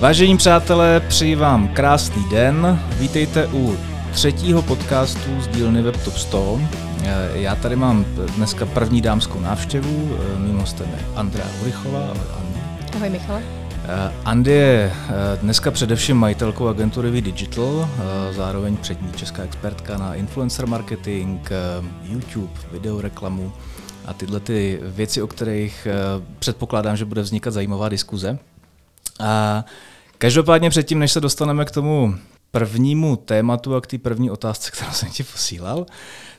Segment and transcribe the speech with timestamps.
[0.00, 2.80] Vážení přátelé, přeji vám krásný den.
[2.98, 3.76] Vítejte u
[4.12, 6.60] třetího podcastu z dílny WebTop 100.
[7.02, 8.04] Eh, já tady mám
[8.36, 10.18] dneska první dámskou návštěvu.
[10.34, 12.00] Eh, mým hostem je Andrea Urychová.
[12.00, 12.46] Ahoj,
[12.96, 13.42] Ahoj Michale.
[13.84, 14.92] Eh, Andy je
[15.42, 17.88] dneska především majitelkou agentury V Digital,
[18.30, 21.48] zároveň přední česká expertka na influencer marketing,
[22.02, 23.52] YouTube, videoreklamu
[24.06, 25.86] a tyhle ty věci, o kterých
[26.38, 28.38] předpokládám, že bude vznikat zajímavá diskuze.
[29.20, 29.64] A
[30.20, 32.14] každopádně předtím, než se dostaneme k tomu
[32.50, 35.86] prvnímu tématu a k té první otázce, kterou jsem ti posílal,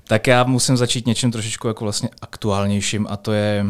[0.08, 3.66] tak já musím začít něčím trošičku jako vlastně aktuálnějším a to je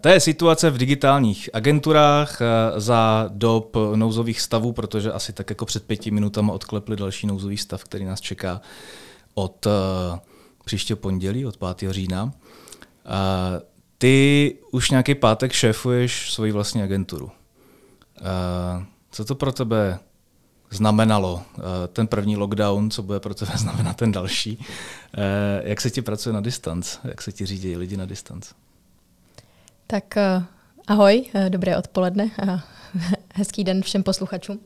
[0.00, 5.66] to je situace v digitálních agenturách eh, za dob nouzových stavů, protože asi tak jako
[5.66, 8.60] před pěti minutami odklepli další nouzový stav, který nás čeká
[9.34, 9.72] od uh,
[10.64, 11.92] příštího pondělí, od 5.
[11.92, 12.32] října.
[13.98, 17.30] Ty už nějaký pátek šéfuješ svoji vlastní agenturu.
[19.10, 19.98] Co to pro tebe
[20.70, 24.56] znamenalo, uh, ten první lockdown, co bude pro tebe znamenat ten další?
[24.56, 24.64] Uh,
[25.62, 26.98] jak se ti pracuje na distanc?
[27.04, 28.52] Jak se ti řídí lidi na distanc?
[29.86, 30.44] Tak uh,
[30.86, 32.64] ahoj, dobré odpoledne a
[33.34, 34.60] hezký den všem posluchačům.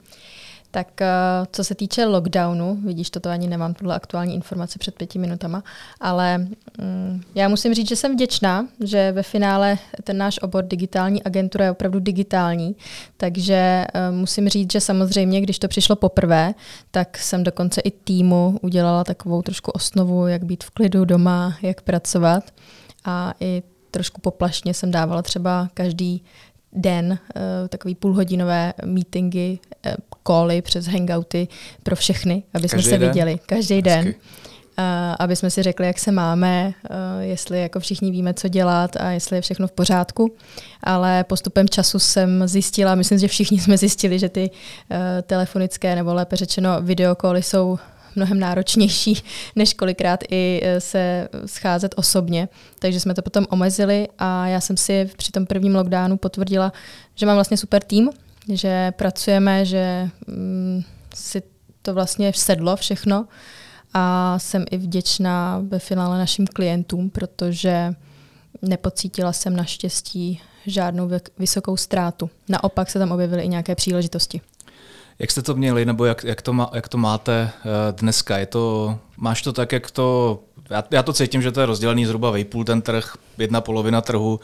[0.75, 1.07] Tak eh,
[1.53, 5.63] co se týče lockdownu, vidíš, toto ani nemám tuhle aktuální informace před pěti minutama,
[6.01, 11.23] ale mm, já musím říct, že jsem vděčná, že ve finále ten náš obor digitální
[11.23, 12.77] agentura je opravdu digitální,
[13.17, 16.55] takže uh, musím říct, že samozřejmě, když to přišlo poprvé,
[16.91, 21.83] tak jsem dokonce i týmu udělala takovou trošku osnovu, jak být v klidu doma, jak
[21.83, 22.45] pracovat.
[23.05, 26.23] A i trošku poplašně jsem dávala třeba každý
[26.75, 29.59] den uh, takový půlhodinové meetingy,
[30.23, 31.49] koly přes hangouty
[31.83, 33.01] pro všechny, aby jsme se den?
[33.01, 34.07] viděli každý den.
[34.07, 34.85] Uh,
[35.19, 36.73] aby jsme si řekli, jak se máme,
[37.21, 40.35] jestli jako všichni víme, co dělat a jestli je všechno v pořádku.
[40.83, 44.51] Ale postupem času jsem zjistila, myslím, že všichni jsme zjistili, že ty
[45.23, 47.79] telefonické nebo lépe řečeno videokoly jsou
[48.17, 49.23] mnohem náročnější,
[49.57, 52.49] než kolikrát i e, se scházet osobně.
[52.79, 56.73] Takže jsme to potom omezili a já jsem si při tom prvním lockdownu potvrdila,
[57.15, 58.11] že mám vlastně super tým,
[58.53, 60.83] že pracujeme, že mm,
[61.15, 61.43] si
[61.83, 63.27] to vlastně sedlo všechno
[63.95, 67.95] a jsem i vděčná ve finále našim klientům, protože
[68.63, 72.31] nepocítila jsem naštěstí žádnou vysokou ztrátu.
[72.49, 74.41] Naopak se tam objevily i nějaké příležitosti.
[75.19, 78.39] Jak jste to měli, nebo jak, jak, to, má, jak to máte uh, dneska?
[78.39, 80.41] Je to, máš to tak, jak to...
[80.71, 84.41] Já, já to cítím, že to je rozdělený zhruba vejpůl ten trh, jedna polovina trhu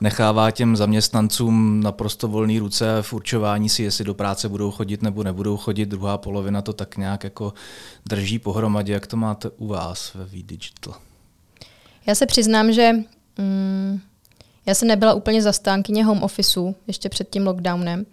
[0.00, 5.22] nechává těm zaměstnancům naprosto volné ruce v určování si, jestli do práce budou chodit nebo
[5.22, 5.86] nebudou chodit.
[5.86, 7.52] Druhá polovina to tak nějak jako
[8.08, 8.92] drží pohromadě.
[8.92, 10.94] Jak to máte u vás ve V-Digital?
[12.06, 12.92] Já se přiznám, že
[13.38, 14.00] mm,
[14.66, 18.06] já jsem nebyla úplně zastánkyně home officeu ještě před tím lockdownem.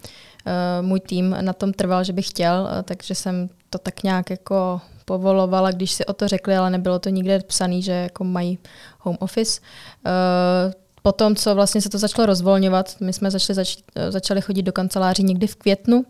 [0.47, 4.29] Uh, můj tým na tom trval, že bych chtěl, uh, takže jsem to tak nějak
[4.29, 8.59] jako povolovala, když si o to řekli, ale nebylo to nikde psaný, že jako mají
[8.99, 9.61] home office.
[10.05, 13.77] Uh, potom, co vlastně se to začalo rozvolňovat, my jsme začali, zač,
[14.09, 16.05] začali chodit do kanceláří někdy v květnu,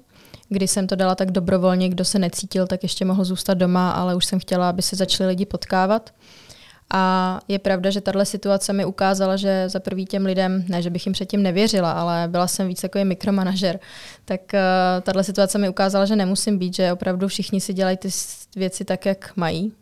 [0.50, 4.16] kdy jsem to dala tak dobrovolně, kdo se necítil, tak ještě mohl zůstat doma, ale
[4.16, 6.14] už jsem chtěla, aby se začali lidi potkávat.
[6.94, 10.90] A je pravda, že tahle situace mi ukázala, že za prvý těm lidem, ne, že
[10.90, 13.80] bych jim předtím nevěřila, ale byla jsem víc jako mikromanažer,
[14.26, 14.60] tak uh,
[15.02, 18.10] tahle situace mi ukázala, že nemusím být, že opravdu všichni si dělají ty
[18.56, 19.74] věci tak, jak mají.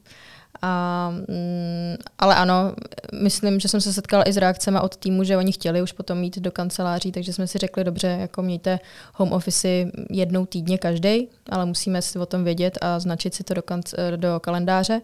[0.62, 2.76] A, mm, ale ano,
[3.22, 6.18] myslím, že jsem se setkala i s reakcemi od týmu, že oni chtěli už potom
[6.18, 8.80] mít do kanceláří, takže jsme si řekli, dobře, jako mějte
[9.14, 9.68] home office
[10.10, 14.16] jednou týdně každý, ale musíme si o tom vědět a značit si to do, kanc-
[14.16, 15.02] do kalendáře.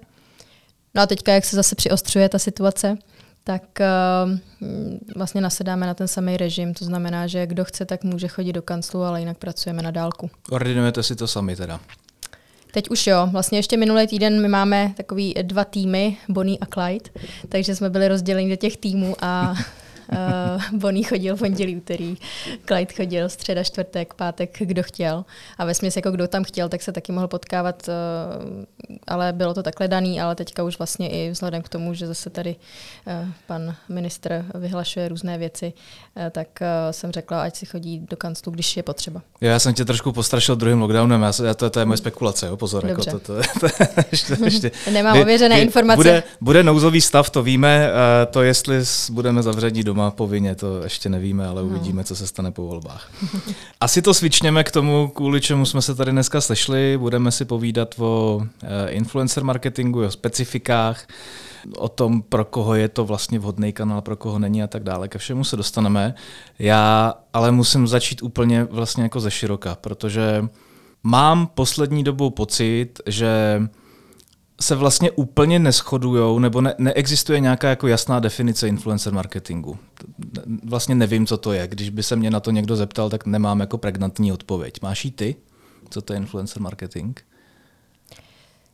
[0.96, 2.98] No a teďka, jak se zase přiostřuje ta situace,
[3.44, 4.38] tak uh,
[5.16, 6.74] vlastně nasedáme na ten samý režim.
[6.74, 10.30] To znamená, že kdo chce, tak může chodit do kanclu, ale jinak pracujeme na dálku.
[10.50, 11.80] Ordinujete si to sami teda?
[12.72, 13.28] Teď už jo.
[13.32, 17.10] Vlastně ještě minulý týden my máme takový dva týmy, Bonnie a Clyde,
[17.50, 19.56] takže jsme byli rozděleni do těch týmů a
[20.12, 22.18] Uh, Bonnie chodil pondělí, úterý,
[22.66, 25.26] Clyde chodil středa, čtvrtek, pátek, kdo chtěl.
[25.58, 29.54] A ve směs, jako kdo tam chtěl, tak se taky mohl potkávat, uh, ale bylo
[29.54, 32.56] to takhle daný, ale teďka už vlastně i vzhledem k tomu, že zase tady
[33.08, 35.74] uh, pan ministr vyhlašuje různé věci,
[36.16, 39.22] uh, tak uh, jsem řekla, ať si chodí do kanclu, když je potřeba.
[39.42, 42.58] Já jsem tě trošku postrašil druhým lockdownem, já, já to, to je moje spekulace, jo,
[42.58, 42.86] pozor.
[42.86, 43.10] Jako Dobře.
[43.10, 44.72] Jako to, to, to, ještě, ještě.
[44.92, 45.98] Nemám ověřené informace.
[45.98, 50.84] Bude, bude nouzový stav, to víme, uh, to jestli budeme zavření doma volbama povinně, to
[50.84, 51.68] ještě nevíme, ale no.
[51.68, 53.12] uvidíme, co se stane po volbách.
[53.82, 56.98] Asi to svičněme k tomu, kvůli čemu jsme se tady dneska sešli.
[56.98, 61.08] Budeme si povídat o eh, influencer marketingu, o specifikách,
[61.78, 65.08] o tom, pro koho je to vlastně vhodný kanál, pro koho není a tak dále.
[65.08, 66.14] Ke všemu se dostaneme.
[66.60, 70.46] Já ale musím začít úplně vlastně jako ze široka, protože
[71.04, 73.62] mám poslední dobou pocit, že
[74.62, 79.78] se vlastně úplně neschodujou, nebo ne, neexistuje nějaká jako jasná definice influencer marketingu.
[80.64, 81.68] Vlastně nevím, co to je.
[81.68, 84.82] Když by se mě na to někdo zeptal, tak nemám jako pregnantní odpověď.
[84.82, 85.36] Máš jí ty?
[85.90, 87.20] Co to je influencer marketing?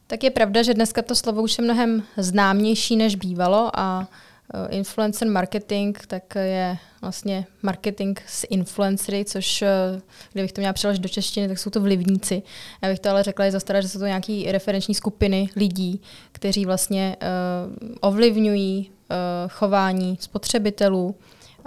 [0.08, 4.08] Tak je pravda, že dneska to slovo už je mnohem známější, než bývalo a
[4.70, 9.68] influencer marketing, tak je vlastně marketing s influencery, což eh,
[10.34, 12.44] kdybych to měla přeložit do češtiny, tak jsou to vlivníci.
[12.82, 16.02] Já bych to ale řekla i zastara, že jsou to nějaké referenční skupiny lidí,
[16.32, 19.16] kteří vlastně uh, ovlivňují uh,
[19.50, 21.16] chování spotřebitelů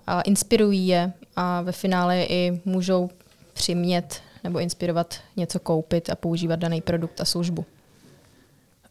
[0.06, 3.10] a inspirují je a ve finále i můžou
[3.52, 7.64] přimět nebo inspirovat něco koupit a používat daný produkt a službu.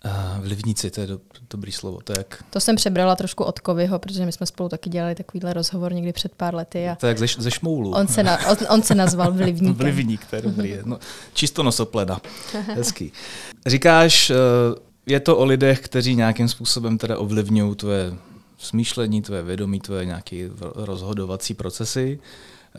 [0.05, 1.19] Uh, vlivníci, to je do,
[1.49, 1.99] dobrý slovo.
[2.03, 2.43] To, jak...
[2.49, 6.13] to jsem přebrala trošku od Kovyho, protože my jsme spolu taky dělali takovýhle rozhovor někdy
[6.13, 6.89] před pár lety.
[6.89, 7.91] A to je jak ze, ze šmoulu.
[7.91, 9.77] On se, na, on, on se nazval vlivník.
[9.81, 10.77] Vlivník, to je dobrý.
[10.85, 10.99] No,
[11.33, 12.21] čisto nosoplena.
[12.75, 13.11] Hezký.
[13.67, 14.31] Říkáš,
[15.05, 18.13] je to o lidech, kteří nějakým způsobem teda ovlivňují tvoje
[18.57, 22.19] smýšlení, tvoje vědomí, tvoje nějaké rozhodovací procesy.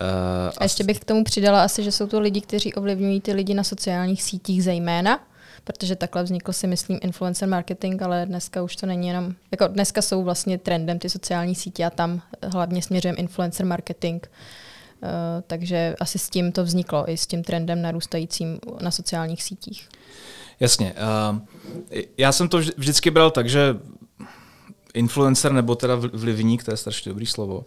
[0.01, 3.33] Uh, a ještě bych k tomu přidala asi, že jsou to lidi, kteří ovlivňují ty
[3.33, 5.21] lidi na sociálních sítích zejména,
[5.65, 10.03] protože takhle vznikl si myslím influencer marketing, ale dneska už to není jenom, jako dneska
[10.03, 12.23] jsou vlastně trendem ty sociální sítě a tam
[12.53, 14.27] hlavně směřujeme influencer marketing.
[15.03, 15.09] Uh,
[15.47, 19.89] takže asi s tím to vzniklo, i s tím trendem narůstajícím na sociálních sítích.
[20.61, 20.95] Jasně.
[21.33, 21.39] Uh,
[22.19, 23.77] já jsem to vždycky bral tak, že
[24.95, 27.65] influencer nebo teda vlivník, to je strašně dobrý slovo,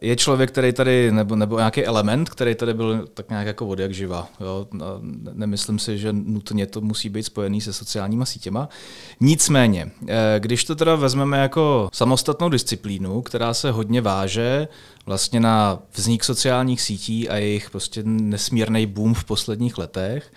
[0.00, 3.82] je člověk, který tady, nebo, nebo nějaký element, který tady byl tak nějak jako vody
[3.82, 4.28] jak živa.
[4.40, 4.66] Jo?
[5.32, 8.68] Nemyslím si, že nutně to musí být spojený se sociálníma sítěma.
[9.20, 14.68] Nicméně, eh, když to teda vezmeme jako samostatnou disciplínu, která se hodně váže
[15.06, 20.32] vlastně na vznik sociálních sítí a jejich prostě nesmírný boom v posledních letech,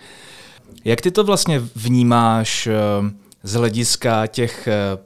[0.84, 2.72] jak ty to vlastně vnímáš eh,
[3.42, 4.98] z hlediska těch eh,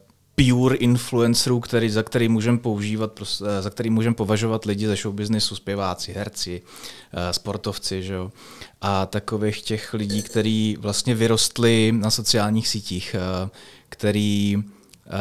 [0.49, 5.15] pure influencerů, který, za který můžeme používat, eh, za který můžeme považovat lidi ze show
[5.15, 6.63] businessu, zpěváci, herci,
[7.13, 8.33] eh, sportovci, že jo?
[8.81, 13.51] a takových těch lidí, kteří vlastně vyrostli na sociálních sítích, eh,
[13.89, 14.63] který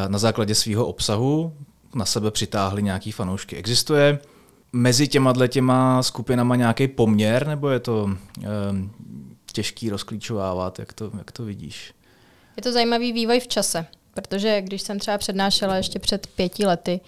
[0.08, 1.54] na základě svého obsahu
[1.96, 3.56] na sebe přitáhli nějaký fanoušky.
[3.56, 4.20] Existuje
[4.74, 8.10] mezi těma těma skupinama nějaký poměr, nebo je to
[9.54, 11.94] těžký rozklíčovávat, jak to, jak to vidíš?
[12.58, 13.86] Je to zajímavý vývoj v čase.
[14.22, 17.00] Protože když jsem třeba přednášela ještě před pěti lety,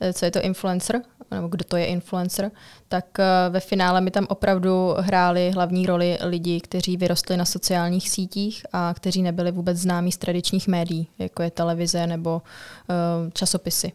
[0.00, 2.50] eh, co je to influencer, nebo kdo to je influencer,
[2.88, 8.10] tak eh, ve finále mi tam opravdu hráli hlavní roli lidi, kteří vyrostli na sociálních
[8.10, 13.92] sítích a kteří nebyli vůbec známí z tradičních médií, jako je televize nebo uh, časopisy.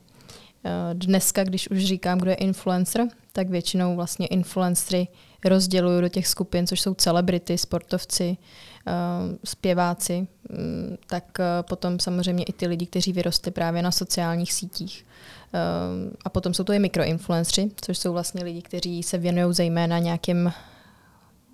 [0.94, 5.08] Dneska, když už říkám, kdo je influencer, tak většinou vlastně influencery
[5.46, 8.38] rozděluju do těch skupin, což jsou celebrity, sportovci,
[9.44, 15.06] zpěváci, um, tak uh, potom samozřejmě i ty lidi, kteří vyrostli právě na sociálních sítích.
[15.54, 20.00] Uh, a potom jsou to i mikroinfluenceri, což jsou vlastně lidi, kteří se věnují zejména
[20.00, 20.54] nějakým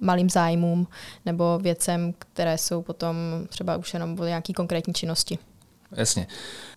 [0.02, 0.88] malým zájmům
[1.26, 3.16] nebo věcem, které jsou potom
[3.50, 5.38] třeba už jenom o nějaký konkrétní činnosti.
[5.92, 6.28] Jasně.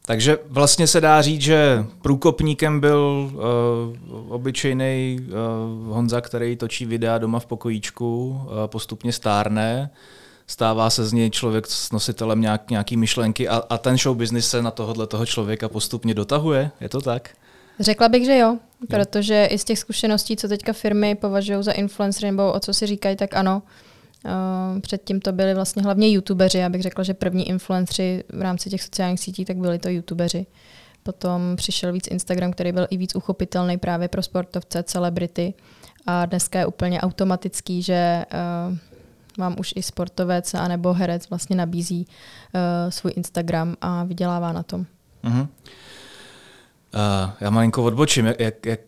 [0.06, 7.18] Takže vlastně se dá říct, že průkopníkem byl uh, obyčejný uh, Honza, který točí videa
[7.18, 9.90] doma v pokojíčku, uh, postupně stárne,
[10.46, 14.50] stává se z něj člověk s nositelem nějak, nějaký myšlenky a, a ten show business
[14.50, 17.30] se na tohohle toho člověka postupně dotahuje, je to tak?
[17.80, 18.58] Řekla bych, že jo,
[18.88, 22.86] protože i z těch zkušeností, co teďka firmy považují za influencery nebo o co si
[22.86, 23.62] říkají, tak ano.
[24.24, 28.70] Uh, předtím to byli vlastně hlavně youtubeři, já bych řekla, že první influenceri v rámci
[28.70, 30.46] těch sociálních sítí, tak byli to youtubeři.
[31.02, 35.54] Potom přišel víc Instagram, který byl i víc uchopitelný právě pro sportovce, celebrity.
[36.06, 38.24] A dneska je úplně automatický, že
[38.70, 38.78] uh,
[39.38, 42.60] vám už i sportovec anebo herec vlastně nabízí uh,
[42.90, 44.86] svůj Instagram a vydělává na tom.
[45.24, 45.40] Uh-huh.
[45.40, 48.26] Uh, já malinko odbočím.
[48.26, 48.80] Jak, jak, jak,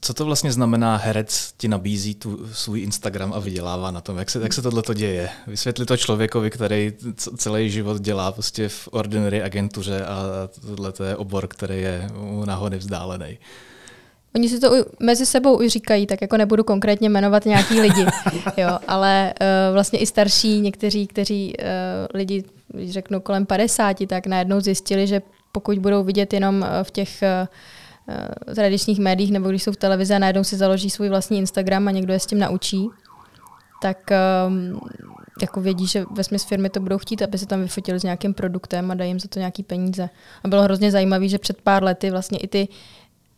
[0.00, 4.18] co to vlastně znamená herec ti nabízí tu svůj Instagram a vydělává na tom?
[4.18, 5.30] Jak se, jak se tohle to děje?
[5.46, 6.92] Vysvětli to člověkovi, který
[7.36, 12.44] celý život dělá prostě v ordinary agentuře a tohle je obor, který je mu
[12.78, 13.38] vzdálený.
[13.38, 13.73] Uh,
[14.36, 18.06] Oni si to u, mezi sebou už říkají, tak jako nebudu konkrétně jmenovat nějaký lidi,
[18.56, 21.66] jo, ale uh, vlastně i starší někteří, kteří uh,
[22.14, 25.22] lidi, když řeknu kolem 50, tak najednou zjistili, že
[25.52, 28.14] pokud budou vidět jenom v těch uh,
[28.48, 31.88] uh, tradičních médiích nebo když jsou v televizi a najednou si založí svůj vlastní Instagram
[31.88, 32.88] a někdo je s tím naučí,
[33.82, 34.10] tak
[34.46, 34.80] um,
[35.42, 38.34] jako vědí, že ve smyslu firmy to budou chtít, aby se tam vyfotili s nějakým
[38.34, 40.08] produktem a dají jim za to nějaký peníze.
[40.44, 42.68] A bylo hrozně zajímavé, že před pár lety vlastně i ty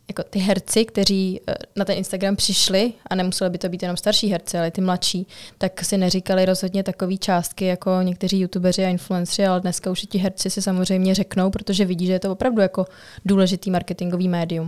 [0.08, 3.96] jako ty herci, kteří eh, na ten Instagram přišli, a nemuseli by to být jenom
[3.96, 5.26] starší herci, ale ty mladší,
[5.58, 10.18] tak si neříkali rozhodně takové částky jako někteři youtubeři a influenceri, ale dneska už ti
[10.18, 12.84] herci si samozřejmě řeknou, protože vidí, že je to opravdu jako
[13.24, 14.66] důležitý marketingový médium.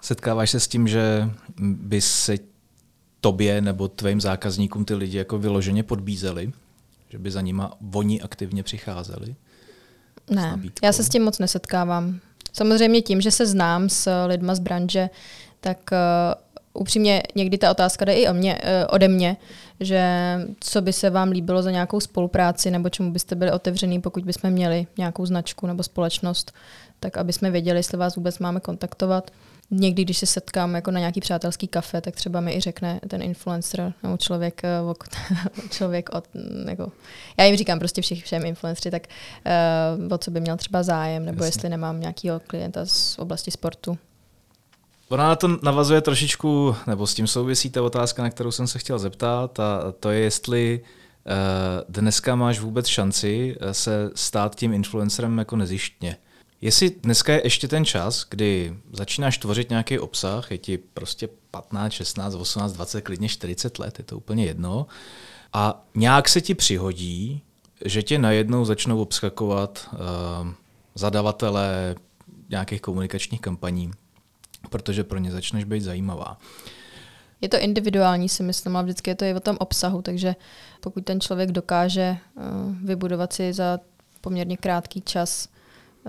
[0.00, 2.38] Setkáváš se s tím, že by se
[3.20, 6.52] tobě nebo tvým zákazníkům ty lidi jako vyloženě podbízeli?
[7.08, 9.34] Že by za nima oni aktivně přicházeli?
[10.30, 12.20] Ne, já se s tím moc nesetkávám.
[12.58, 15.10] Samozřejmě tím, že se znám s lidma z branže,
[15.60, 19.36] tak uh, upřímně někdy ta otázka jde i o mě, uh, ode mě,
[19.80, 20.02] že
[20.60, 24.50] co by se vám líbilo za nějakou spolupráci nebo čemu byste byli otevřený, pokud bychom
[24.50, 26.52] měli nějakou značku nebo společnost,
[27.00, 29.30] tak aby jsme věděli, jestli vás vůbec máme kontaktovat
[29.70, 33.22] někdy, když se setkám jako na nějaký přátelský kafe, tak třeba mi i řekne ten
[33.22, 34.80] influencer nebo člověk, eh,
[35.70, 36.24] člověk od,
[36.68, 36.92] jako,
[37.38, 39.02] já jim říkám prostě všech, všem influenceri, tak
[40.06, 41.48] uh, o co by měl třeba zájem, nebo Jasně.
[41.48, 43.98] jestli nemám nějakého klienta z oblasti sportu.
[45.08, 48.78] Ona na to navazuje trošičku, nebo s tím souvisí ta otázka, na kterou jsem se
[48.78, 51.32] chtěl zeptat, a to je, jestli uh,
[51.88, 56.16] dneska máš vůbec šanci se stát tím influencerem jako nezištně.
[56.60, 61.92] Jestli dneska je ještě ten čas, kdy začínáš tvořit nějaký obsah, je ti prostě 15,
[61.92, 64.86] 16, 18, 20, klidně 40 let, je to úplně jedno,
[65.52, 67.42] a nějak se ti přihodí,
[67.84, 69.98] že tě najednou začnou obskakovat uh,
[70.94, 71.94] zadavatelé
[72.48, 73.90] nějakých komunikačních kampaní,
[74.70, 76.38] protože pro ně začneš být zajímavá.
[77.40, 80.36] Je to individuální, si myslím, ale vždycky je to i o tom obsahu, takže
[80.80, 82.42] pokud ten člověk dokáže uh,
[82.82, 83.80] vybudovat si za
[84.20, 85.48] poměrně krátký čas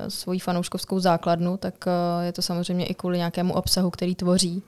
[0.07, 4.63] svoji fanouškovskou základnu, tak eh, je to samozřejmě i kvůli nějakému obsahu, který tvoří.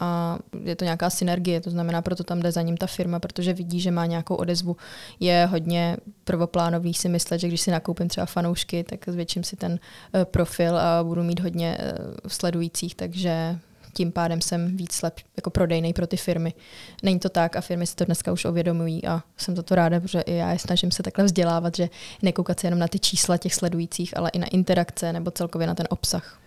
[0.00, 3.52] A je to nějaká synergie, to znamená, proto tam jde za ním ta firma, protože
[3.52, 4.76] vidí, že má nějakou odezvu.
[5.20, 9.78] Je hodně prvoplánový si myslet, že když si nakoupím třeba fanoušky, tak zvětším si ten
[10.14, 11.94] eh, profil a budu mít hodně eh,
[12.28, 13.58] sledujících, takže
[13.92, 16.54] tím pádem jsem víc lep, jako prodejný pro ty firmy.
[17.02, 20.00] Není to tak a firmy si to dneska už uvědomují a jsem za to ráda,
[20.00, 21.88] protože i já je snažím se takhle vzdělávat, že
[22.22, 25.74] nekoukat se jenom na ty čísla těch sledujících, ale i na interakce nebo celkově na
[25.74, 26.40] ten obsah.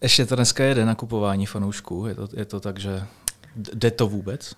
[0.00, 2.06] Ještě to dneska jede nakupování fanoušků.
[2.06, 3.02] Je to, je to tak, že
[3.56, 4.54] jde to vůbec?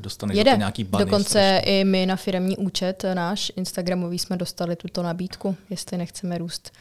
[0.00, 0.56] Dostaneš Jede.
[0.56, 1.80] nějaký bany, Dokonce strašný.
[1.80, 6.72] i my na firmní účet náš Instagramový jsme dostali tuto nabídku, jestli nechceme růst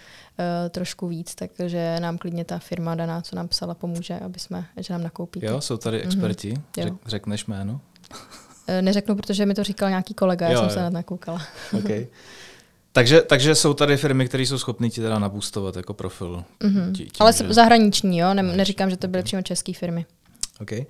[0.70, 4.94] trošku víc, takže nám klidně ta firma daná, co nám psala, pomůže, aby jsme, že
[4.94, 5.40] nám nakoupí.
[5.44, 6.08] Jo, jsou tady mhm.
[6.08, 6.54] experti.
[6.54, 6.84] Mm-hmm.
[6.84, 7.74] Řek, řekneš jméno?
[7.74, 10.74] Uh, neřeknu, protože mi to říkal nějaký kolega, jo, já jsem jo.
[10.74, 11.42] se na to nakoukala.
[11.78, 12.08] okay.
[12.92, 16.44] Takže, takže jsou tady firmy, které jsou schopné ti teda nabůstovat jako profil.
[16.62, 16.92] Mm-hmm.
[16.92, 17.54] Tím, Ale že...
[17.54, 18.34] zahraniční, jo?
[18.34, 20.06] Ne, neříkám, že to byly přímo české firmy.
[20.62, 20.86] Okay.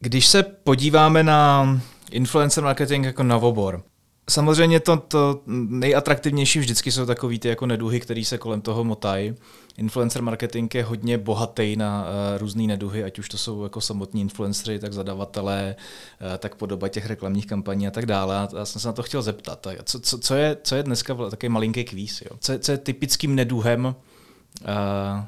[0.00, 1.80] Když se podíváme na
[2.10, 3.82] influencer marketing jako na obor,
[4.30, 9.34] Samozřejmě to, to nejatraktivnější vždycky jsou takový ty jako neduhy, které se kolem toho motají.
[9.76, 14.20] Influencer marketing je hodně bohatý na uh, různé neduhy, ať už to jsou jako samotní
[14.20, 15.76] influencery, tak zadavatelé,
[16.20, 18.36] uh, tak podoba těch reklamních kampaní a tak dále.
[18.36, 19.66] A já jsem se na to chtěl zeptat.
[19.84, 22.20] Co, co, co, je, co je dneska takový malinký kvíz?
[22.20, 22.36] Jo?
[22.40, 23.94] Co, co je typickým neduhem uh,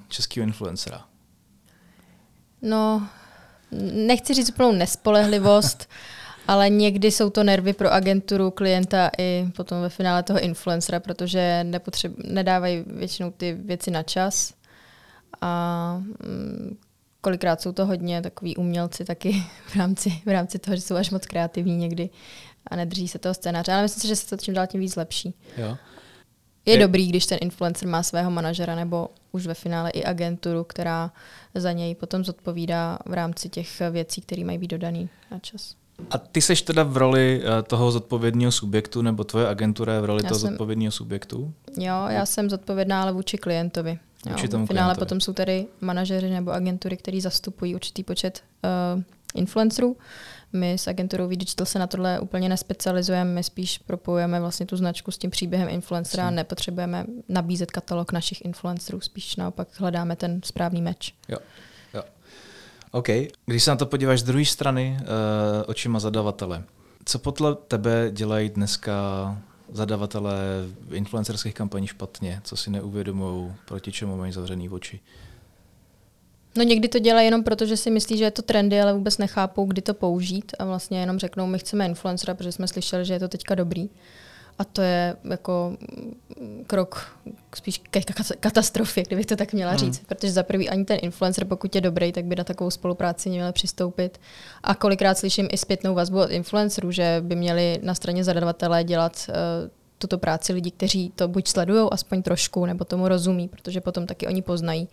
[0.09, 1.05] českého influencera?
[2.63, 3.09] No,
[3.93, 5.89] nechci říct úplnou nespolehlivost,
[6.49, 11.65] ale někdy jsou to nervy pro agenturu, klienta i potom ve finále toho influencera, protože
[11.65, 14.55] nepotřeb, nedávají většinou ty věci na čas
[15.41, 16.77] a mm,
[17.21, 19.33] kolikrát jsou to hodně takový umělci taky
[19.67, 22.11] v rámci, v rámci toho, že jsou až moc kreativní někdy
[22.67, 23.73] a nedrží se toho scénáře.
[23.73, 25.35] Ale myslím si, že se to čím dál tím víc lepší.
[25.57, 25.77] Jo.
[26.67, 30.65] Je, je dobrý, když ten influencer má svého manažera nebo už ve finále i agenturu,
[30.65, 31.13] která
[31.55, 35.78] za něj potom zodpovídá v rámci těch věcí, které mají být dodaný na čas.
[36.11, 40.05] A ty seš teda v roli uh, toho zodpovědného subjektu, nebo tvoje agentura je v
[40.05, 41.53] roli já toho jsem, zodpovědného subjektu?
[41.79, 43.99] Jo, já jsem zodpovědná, ale vůči klientovi.
[44.27, 45.07] Jo, vůči tomu v finále klientovi.
[45.07, 48.43] potom jsou tady manažeři nebo agentury, kteří zastupují určitý počet
[48.97, 49.03] uh,
[49.35, 49.97] influencerů.
[50.53, 55.11] My s agenturou Digital se na tohle úplně nespecializujeme, my spíš propojujeme vlastně tu značku
[55.11, 60.83] s tím příběhem influencera a nepotřebujeme nabízet katalog našich influencerů, spíš naopak hledáme ten správný
[60.83, 61.15] meč.
[61.29, 61.39] Jo.
[62.91, 63.09] OK.
[63.47, 65.07] Když se na to podíváš z druhé strany, uh,
[65.67, 66.65] očima zadavatele,
[67.05, 68.93] co podle tebe dělají dneska
[69.73, 70.39] zadavatelé
[70.93, 72.41] influencerských kampaní špatně?
[72.45, 75.01] Co si neuvědomují, proti čemu mají zavřený oči?
[76.57, 79.19] No někdy to dělají jenom proto, že si myslí, že je to trendy, ale vůbec
[79.19, 83.13] nechápou, kdy to použít a vlastně jenom řeknou, my chceme influencera, protože jsme slyšeli, že
[83.13, 83.89] je to teďka dobrý.
[84.59, 85.77] A to je jako
[86.67, 87.19] krok
[87.55, 88.01] spíš ke
[88.41, 89.81] katastrofě, kdybych to tak měla hmm.
[89.81, 90.03] říct.
[90.07, 93.53] Protože za prvý ani ten influencer, pokud je dobrý, tak by na takovou spolupráci měl
[93.53, 94.21] přistoupit.
[94.63, 99.27] A kolikrát slyším i zpětnou vazbu od influencerů, že by měli na straně zadavatele dělat
[99.29, 99.35] uh,
[99.99, 104.27] tuto práci lidi, kteří to buď sledují aspoň trošku, nebo tomu rozumí, protože potom taky
[104.27, 104.89] oni poznají,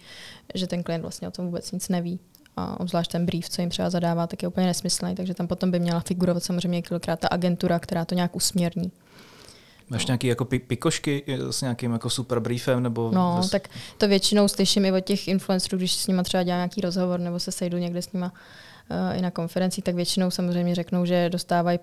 [0.55, 2.19] že ten klient vlastně o tom vůbec nic neví.
[2.57, 5.71] A obzvlášť ten brief, co jim třeba zadává, tak je úplně nesmyslný, takže tam potom
[5.71, 8.91] by měla figurovat samozřejmě kolikrát ta agentura, která to nějak usměrní.
[9.89, 10.11] Máš no.
[10.11, 12.83] nějaký jako pikošky s nějakým jako super briefem?
[12.83, 13.49] Nebo no, ves...
[13.49, 17.19] tak to většinou slyším i od těch influencerů, když s nimi třeba dělám nějaký rozhovor
[17.19, 21.29] nebo se sejdu někde s nimi uh, i na konferenci, tak většinou samozřejmě řeknou, že
[21.29, 21.79] dostávají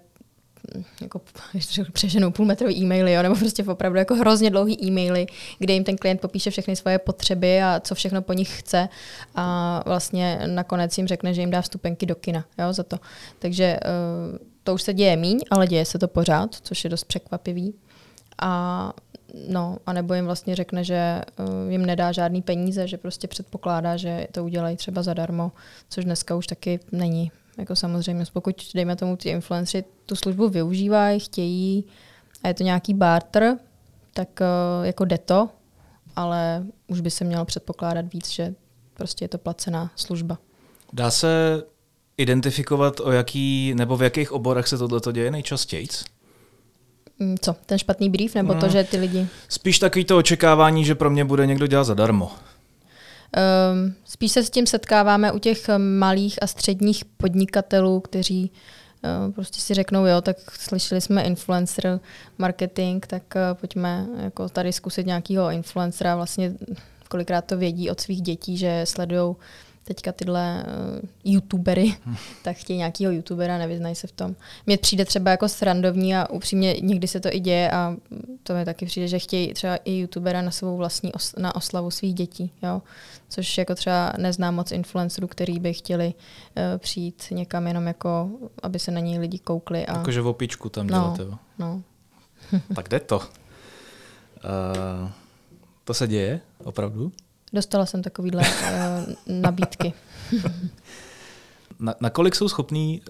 [0.76, 1.20] hm, jako
[1.92, 5.26] přeženou půlmetrový e-maily, jo, nebo prostě opravdu jako hrozně dlouhý e-maily,
[5.58, 8.88] kde jim ten klient popíše všechny svoje potřeby a co všechno po nich chce
[9.34, 12.98] a vlastně nakonec jim řekne, že jim dá vstupenky do kina jo, za to.
[13.38, 13.78] Takže
[14.32, 17.74] uh, to už se děje míň, ale děje se to pořád, což je dost překvapivý
[18.42, 18.92] a
[19.48, 24.26] No, nebo jim vlastně řekne, že uh, jim nedá žádný peníze, že prostě předpokládá, že
[24.32, 25.52] to udělají třeba zadarmo,
[25.88, 27.32] což dneska už taky není.
[27.58, 31.84] Jako samozřejmě, pokud, dejme tomu, ty influenceri tu službu využívají, chtějí
[32.42, 33.58] a je to nějaký barter,
[34.14, 35.48] tak uh, jako jde to,
[36.16, 38.54] ale už by se mělo předpokládat víc, že
[38.94, 40.38] prostě je to placená služba.
[40.92, 41.62] Dá se
[42.16, 45.86] identifikovat, o jaký, nebo v jakých oborech se tohle děje nejčastěji?
[47.22, 49.26] Mm, co, ten špatný brief, nebo no, to, že ty lidi...
[49.48, 52.32] Spíš takový to očekávání, že pro mě bude někdo dělat zadarmo.
[52.32, 58.50] Um, spíš se s tím setkáváme u těch malých a středních podnikatelů, kteří
[59.26, 62.00] uh, prostě si řeknou, jo, tak slyšeli jsme influencer
[62.38, 66.16] marketing, tak uh, pojďme jako tady zkusit nějakého influencera.
[66.16, 66.54] Vlastně
[67.08, 69.36] kolikrát to vědí od svých dětí, že sledují
[69.84, 71.94] teďka tyhle uh, youtubery,
[72.42, 74.36] tak chtějí nějakého youtubera, nevyznají se v tom.
[74.66, 77.96] Mně přijde třeba jako srandovní a upřímně někdy se to i děje a
[78.42, 81.90] to mi taky přijde, že chtějí třeba i youtubera na svou vlastní os- na oslavu
[81.90, 82.82] svých dětí, jo.
[83.28, 88.30] Což jako třeba neznám moc influencerů, který by chtěli uh, přijít někam jenom jako,
[88.62, 89.86] aby se na něj lidi koukli.
[89.86, 89.96] A...
[89.96, 91.38] Jakože v opičku tam no, děláte, jo.
[91.58, 91.82] No.
[92.74, 93.16] tak jde to.
[93.16, 95.10] Uh,
[95.84, 97.12] to se děje, opravdu?
[97.52, 99.92] Dostala jsem takovýhle uh, nabídky.
[101.78, 103.02] na, nakolik jsou schopní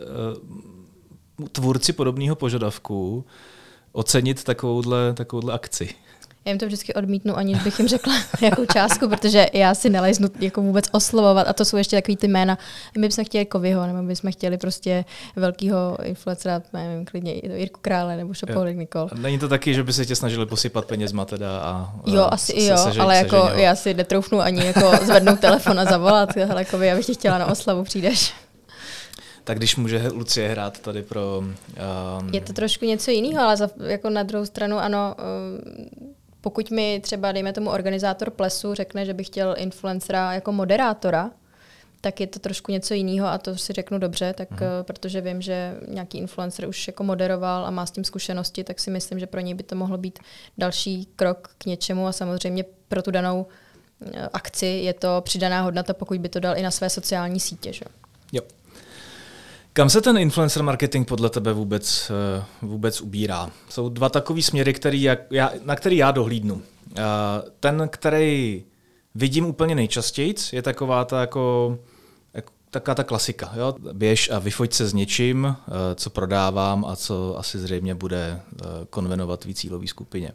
[1.38, 3.24] uh, tvůrci podobného požadavku
[3.92, 5.94] ocenit takovouhle, takovouhle akci?
[6.44, 10.28] Já jim to vždycky odmítnu, aniž bych jim řekla jakou částku, protože já si neleznu
[10.40, 12.58] jako vůbec oslovovat a to jsou ještě takový ty jména.
[12.98, 15.04] My bychom chtěli Kovyho, nebo bychom chtěli prostě
[15.36, 19.08] velkého influencera, nevím, klidně Jirku Krále nebo Šopolik Nikol.
[19.14, 22.64] Není to taky, že by se tě snažili posypat penězma teda a, Jo, asi i
[22.66, 23.64] jo, se, ale jako seženil.
[23.64, 27.38] já si netroufnu ani jako zvednout telefon a zavolat, hele Kovy, já bych tě chtěla
[27.38, 28.34] na oslavu, přijdeš.
[29.44, 31.38] Tak když může Lucie hrát tady pro...
[31.38, 31.54] Um...
[32.32, 37.00] Je to trošku něco jiného, ale za, jako na druhou stranu ano, um, pokud mi
[37.02, 41.30] třeba, dejme tomu, organizátor plesu řekne, že by chtěl influencera jako moderátora,
[42.00, 45.42] tak je to trošku něco jiného a to si řeknu dobře, tak uh, protože vím,
[45.42, 49.26] že nějaký influencer už jako moderoval a má s tím zkušenosti, tak si myslím, že
[49.26, 50.18] pro něj by to mohlo být
[50.58, 53.46] další krok k něčemu a samozřejmě pro tu danou
[54.14, 57.72] eh, akci je to přidaná hodnota, pokud by to dal i na své sociální sítě.
[57.72, 57.84] Že?
[58.32, 58.42] Jo.
[59.74, 63.50] Kam se ten influencer marketing podle tebe vůbec, eh, vůbec ubírá?
[63.68, 66.62] Jsou dva takové směry, který já, na který já dohlídnu.
[66.96, 67.02] Eh,
[67.60, 68.64] ten, který
[69.14, 71.78] vidím úplně nejčastěji, je taková ta jako
[72.70, 73.52] taková ta klasika.
[73.56, 73.74] Jo?
[73.92, 78.40] Běž a vyfoť se s něčím, eh, co prodávám a co asi zřejmě bude
[78.90, 80.32] konvenovat víc cílové skupině.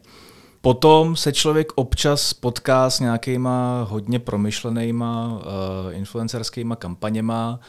[0.60, 5.42] Potom se člověk občas potká s nějakýma hodně promyšlenýma
[5.90, 7.60] influencerskýma kampaněma,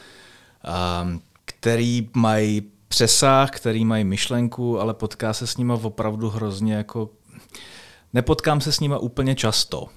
[1.60, 7.10] který mají přesah, který mají myšlenku, ale potká se s nima opravdu hrozně jako...
[8.12, 9.88] Nepotkám se s nima úplně často.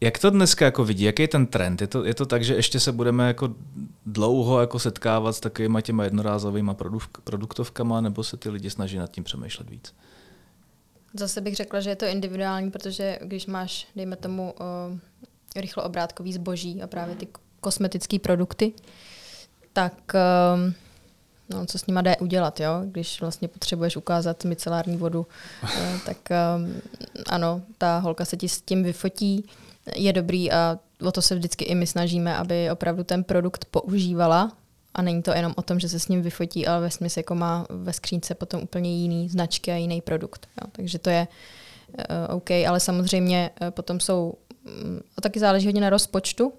[0.00, 1.04] Jak to dneska jako vidí?
[1.04, 1.80] Jaký je ten trend?
[1.80, 3.54] Je to, je to tak, že ještě se budeme jako
[4.06, 6.70] dlouho jako setkávat s takovými těma jednorázovými
[7.24, 9.94] produktovkama, nebo se ty lidi snaží nad tím přemýšlet víc?
[11.14, 14.54] Zase bych řekla, že je to individuální, protože když máš, dejme tomu,
[14.90, 14.98] uh,
[15.56, 17.28] rychloobrátkový zboží a právě ty
[17.60, 18.72] kosmetické produkty,
[19.72, 20.72] tak uh,
[21.52, 22.70] no, co s nima jde udělat, jo?
[22.84, 25.26] Když vlastně potřebuješ ukázat micelární vodu,
[25.64, 26.16] eh, tak
[26.56, 26.74] um,
[27.26, 29.46] ano, ta holka se ti s tím vyfotí,
[29.96, 34.52] je dobrý a o to se vždycky i my snažíme, aby opravdu ten produkt používala
[34.94, 37.34] a není to jenom o tom, že se s ním vyfotí, ale ve smyslu jako
[37.34, 40.46] má ve skřínce potom úplně jiný značky a jiný produkt.
[40.62, 40.68] Jo?
[40.72, 41.28] Takže to je
[41.88, 44.34] uh, OK, ale samozřejmě uh, potom jsou,
[44.84, 46.52] um, a taky záleží hodně na rozpočtu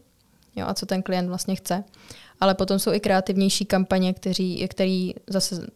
[0.55, 0.65] jo?
[0.67, 1.83] a co ten klient vlastně chce
[2.43, 5.67] ale potom jsou i kreativnější kampaně, kteří, který zase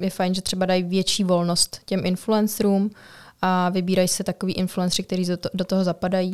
[0.00, 2.90] je fajn, že třeba dají větší volnost těm influencerům
[3.42, 6.32] a vybírají se takový influenceri, kteří do, to, do toho zapadají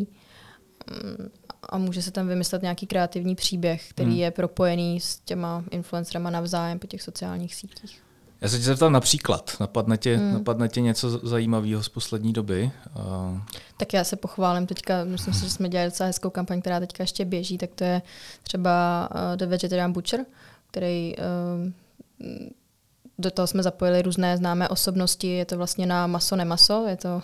[0.90, 1.28] mm,
[1.68, 4.18] a může se tam vymyslet nějaký kreativní příběh, který hmm.
[4.18, 8.03] je propojený s těma influencerama navzájem po těch sociálních sítích.
[8.44, 10.32] Já se tě zeptal například, napadne tě, hmm.
[10.32, 12.70] napadne tě něco zajímavého z poslední doby?
[12.96, 13.38] Uh...
[13.76, 17.02] Tak já se pochválím teďka, myslím si, že jsme dělali docela hezkou kampaň, která teďka
[17.02, 18.02] ještě běží, tak to je
[18.42, 20.20] třeba uh, The Vegetarian Butcher,
[20.70, 21.72] který uh,
[23.18, 27.14] do toho jsme zapojili různé známé osobnosti, je to vlastně na maso, nemaso, je to
[27.16, 27.22] uh,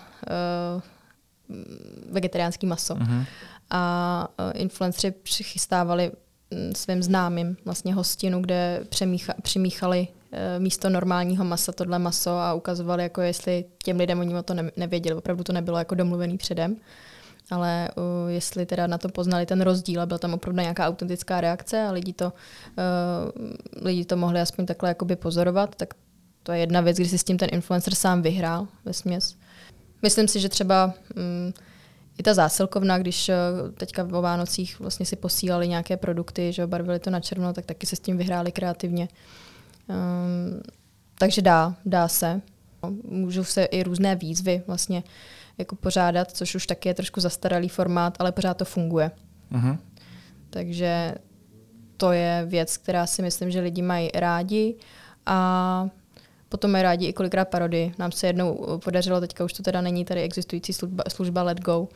[2.12, 2.94] vegetariánský maso.
[2.94, 3.26] Uh-huh.
[3.70, 6.12] A uh, influenceri přichystávali
[6.76, 13.02] svým známým vlastně hostinu, kde přemícha, přimíchali uh, místo normálního masa tohle maso a ukazovali,
[13.02, 15.16] jako jestli těm lidem oni o to ne, nevěděli.
[15.16, 16.76] Opravdu to nebylo jako domluvený předem.
[17.50, 21.40] Ale uh, jestli teda na to poznali ten rozdíl a byla tam opravdu nějaká autentická
[21.40, 25.94] reakce a lidi to, uh, lidi to mohli aspoň takhle jakoby pozorovat, tak
[26.42, 29.36] to je jedna věc, kdy si s tím ten influencer sám vyhrál ve směs.
[30.02, 31.52] Myslím si, že třeba um,
[32.18, 36.98] i ta zásilkovna, když uh, teďka o Vánocích vlastně si posílali nějaké produkty, že barvili
[36.98, 39.08] to na černo, tak taky se s tím vyhráli kreativně.
[39.88, 40.60] Um,
[41.18, 42.40] takže dá, dá se.
[43.04, 45.02] Můžou se i různé výzvy vlastně
[45.58, 49.10] jako pořádat, což už taky je trošku zastaralý formát, ale pořád to funguje.
[49.52, 49.78] Uh-huh.
[50.50, 51.14] Takže
[51.96, 54.76] to je věc, která si myslím, že lidi mají rádi
[55.26, 55.88] a
[56.50, 57.92] Potom mají rádi i kolikrát parody.
[57.98, 61.88] Nám se jednou podařilo, teďka už to teda není tady existující služba, služba Let Go,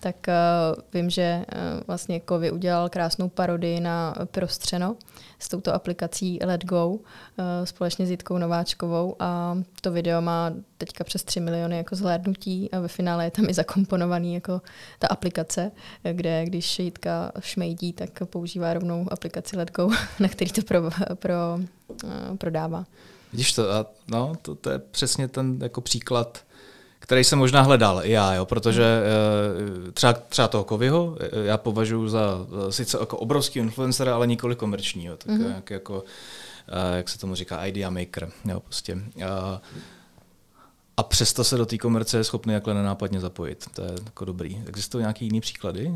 [0.00, 4.96] tak uh, vím, že uh, vlastně Kovy udělal krásnou parodii na Prostřeno
[5.38, 6.98] s touto aplikací Let Go uh,
[7.64, 12.80] společně s Jitkou Nováčkovou a to video má teďka přes 3 miliony jako zhlédnutí a
[12.80, 14.62] ve finále je tam i zakomponovaný jako
[14.98, 15.70] ta aplikace,
[16.12, 19.90] kde když Jitka šmejdí, tak používá rovnou aplikaci Let Go,
[20.20, 20.82] na který to pro,
[21.14, 21.34] pro,
[22.04, 22.84] uh, prodává.
[23.32, 26.44] Vidíš to, a no, to, to je přesně ten jako příklad,
[26.98, 29.02] který jsem možná hledal i já, jo, protože
[29.84, 34.56] uh, třeba, třeba toho Kovyho eh, já považuji za sice jako obrovský influencer, ale nikoli
[34.56, 35.54] komerčního, tak mm-hmm.
[35.54, 38.94] jak, jako, uh, jak se tomu říká, idea maker, jo, prostě.
[38.94, 39.22] Uh,
[40.98, 43.64] a přesto se do té komerce je schopný jakhle nenápadně zapojit.
[43.74, 44.62] To je jako dobrý.
[44.66, 45.94] Existují nějaké jiné příklady, uh,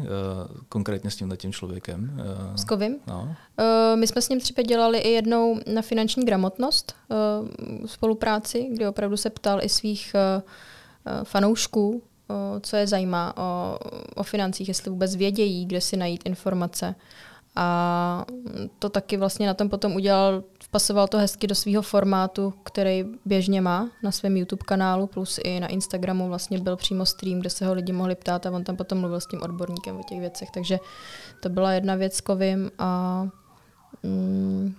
[0.68, 2.20] konkrétně s tímhle tím člověkem?
[2.50, 2.96] Uh, s Kovým?
[3.06, 3.22] No.
[3.22, 6.94] Uh, my jsme s ním třeba dělali i jednou na finanční gramotnost
[7.86, 10.16] spolupráci, kdy opravdu se ptal i svých
[11.24, 12.02] fanoušků,
[12.60, 13.78] co je zajímá o,
[14.14, 16.94] o financích, jestli vůbec vědějí, kde si najít informace.
[17.56, 18.24] A
[18.78, 23.60] to taky vlastně na tom potom udělal, vpasoval to hezky do svého formátu, který běžně
[23.60, 27.66] má na svém YouTube kanálu, plus i na Instagramu vlastně byl přímo stream, kde se
[27.66, 30.50] ho lidi mohli ptát a on tam potom mluvil s tím odborníkem o těch věcech.
[30.50, 30.78] Takže
[31.42, 32.20] to byla jedna věc s
[32.78, 33.22] a
[34.02, 34.74] mm,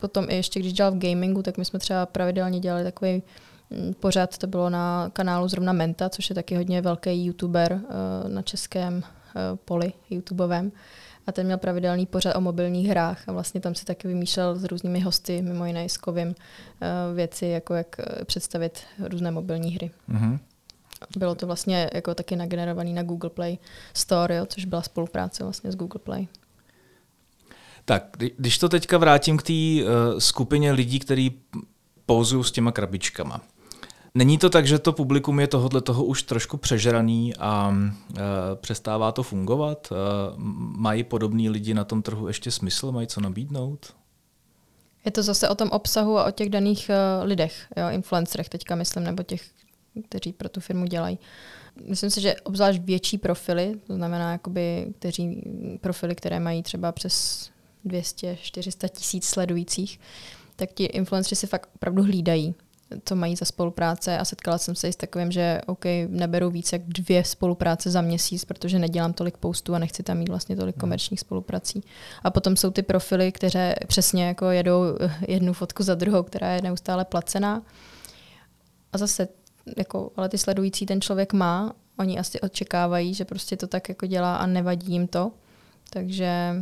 [0.00, 3.22] potom i ještě, když dělal v gamingu, tak my jsme třeba pravidelně dělali takový
[3.70, 8.30] mm, pořád, to bylo na kanálu zrovna Menta, což je taky hodně velký youtuber uh,
[8.30, 9.02] na českém uh,
[9.64, 10.72] poli YouTubeovém
[11.30, 14.64] a ten měl pravidelný pořad o mobilních hrách a vlastně tam si taky vymýšlel s
[14.64, 16.34] různými hosty, mimo jiné s Kovim,
[16.80, 19.90] eh, věci, jako jak eh, představit různé mobilní hry.
[20.10, 20.38] Mm-hmm.
[21.18, 23.58] Bylo to vlastně jako taky nagenerovaný na Google Play
[23.94, 26.28] Store, jo, což byla spolupráce vlastně s Google Play.
[27.84, 28.04] Tak,
[28.36, 31.40] když to teďka vrátím k té uh, skupině lidí, kteří
[32.06, 33.40] pouzují s těma krabičkama.
[34.14, 38.20] Není to tak, že to publikum je tohohle toho už trošku přežraný a e,
[38.54, 39.88] přestává to fungovat?
[39.92, 39.94] E,
[40.76, 42.92] mají podobní lidi na tom trhu ještě smysl?
[42.92, 43.94] Mají co nabídnout?
[45.04, 48.74] Je to zase o tom obsahu a o těch daných uh, lidech, jo, influencerech teďka
[48.74, 49.42] myslím, nebo těch,
[50.08, 51.18] kteří pro tu firmu dělají.
[51.88, 55.42] Myslím si, že obzvlášť větší profily, to znamená jakoby, kteří,
[55.80, 57.50] profily, které mají třeba přes
[57.86, 60.00] 200-400 tisíc sledujících,
[60.56, 62.54] tak ti influenceri si fakt opravdu hlídají
[63.04, 66.76] co mají za spolupráce a setkala jsem se i s takovým, že OK, neberu více
[66.76, 70.76] jak dvě spolupráce za měsíc, protože nedělám tolik postů a nechci tam mít vlastně tolik
[70.76, 70.80] hmm.
[70.80, 71.82] komerčních spoluprací.
[72.22, 74.82] A potom jsou ty profily, které přesně jako jedou
[75.28, 77.62] jednu fotku za druhou, která je neustále placená.
[78.92, 79.28] A zase,
[79.76, 84.06] jako, ale ty sledující ten člověk má, oni asi očekávají, že prostě to tak jako
[84.06, 85.32] dělá a nevadí jim to.
[85.90, 86.54] Takže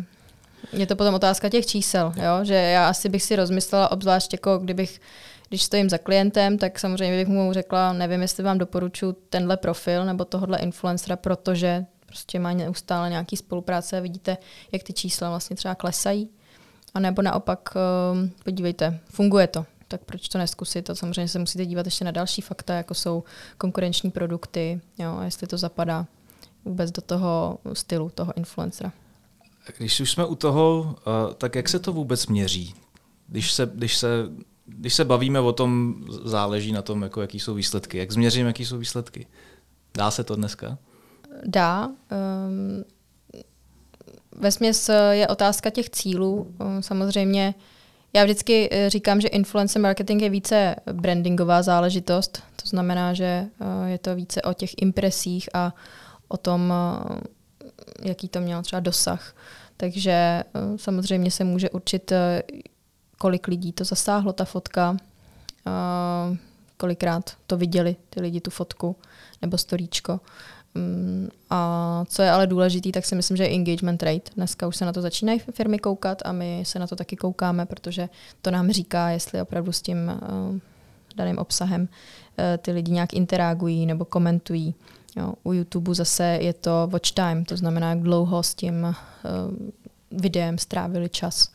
[0.72, 2.44] je to potom otázka těch čísel, jo?
[2.44, 5.00] že já asi bych si rozmyslela, obzvlášť jako kdybych
[5.48, 10.04] když stojím za klientem, tak samozřejmě bych mu řekla, nevím, jestli vám doporučuji tenhle profil
[10.04, 14.36] nebo tohle influencera, protože prostě má neustále nějaký spolupráce a vidíte,
[14.72, 16.30] jak ty čísla vlastně třeba klesají.
[16.94, 20.90] A nebo naopak, ehm, podívejte, funguje to, tak proč to neskusit?
[20.90, 23.24] A samozřejmě se musíte dívat ještě na další fakta, jako jsou
[23.58, 26.06] konkurenční produkty, jo, a jestli to zapadá
[26.64, 28.92] vůbec do toho stylu toho influencera.
[29.78, 32.74] Když už jsme u toho, eh, tak jak se to vůbec měří?
[33.26, 34.08] Když se, když se
[34.68, 37.98] když se bavíme o tom, záleží na tom, jako jaký jsou výsledky.
[37.98, 39.26] Jak změřím, jaký jsou výsledky?
[39.96, 40.78] Dá se to dneska?
[41.44, 41.86] Dá.
[41.86, 42.84] Um,
[44.36, 46.54] ve směs je otázka těch cílů.
[46.60, 47.54] Um, samozřejmě
[48.12, 52.42] já vždycky eh, říkám, že influencer marketing je více brandingová záležitost.
[52.62, 55.74] To znamená, že uh, je to více o těch impresích a
[56.28, 56.72] o tom,
[57.10, 57.16] uh,
[58.02, 59.36] jaký to mělo třeba dosah.
[59.76, 60.44] Takže
[60.76, 62.12] samozřejmě se může určit,
[63.18, 66.36] kolik lidí to zasáhlo, ta fotka, uh,
[66.76, 68.96] kolikrát to viděli ty lidi, tu fotku
[69.42, 70.20] nebo storíčko.
[70.74, 74.30] Um, a co je ale důležitý, tak si myslím, že je engagement rate.
[74.36, 77.66] Dneska už se na to začínají firmy koukat a my se na to taky koukáme,
[77.66, 78.08] protože
[78.42, 80.58] to nám říká, jestli opravdu s tím uh,
[81.16, 81.88] daným obsahem uh,
[82.58, 84.74] ty lidi nějak interagují nebo komentují.
[85.16, 88.94] Jo, u YouTube zase je to watch time, to znamená, jak dlouho s tím uh,
[90.10, 91.50] videem strávili čas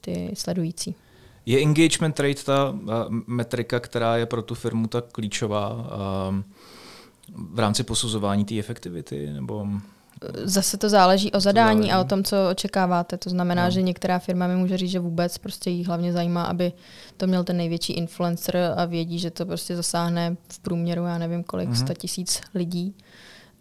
[0.00, 0.94] ty sledující.
[1.46, 2.78] Je engagement rate ta uh,
[3.26, 6.42] metrika, která je pro tu firmu tak klíčová uh,
[7.54, 9.30] v rámci posuzování té efektivity?
[9.32, 9.66] Nebo...
[10.44, 13.16] Zase to záleží o zadání a o tom, co očekáváte.
[13.16, 13.70] To znamená, no.
[13.70, 16.72] že některá firma mi může říct, že vůbec prostě jí hlavně zajímá, aby
[17.16, 21.44] to měl ten největší influencer a vědí, že to prostě zasáhne v průměru, já nevím
[21.44, 21.84] kolik, mm-hmm.
[21.84, 22.94] 100 tisíc lidí.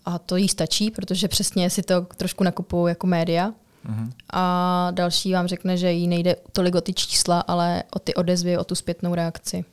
[0.06, 3.54] A to jí stačí, protože přesně si to trošku nakupují jako média.
[3.88, 4.12] Mm-hmm.
[4.34, 8.58] A další vám řekne, že jí nejde tolik o ty čísla, ale o ty odezvy,
[8.58, 9.66] o tu zpětnou reakci.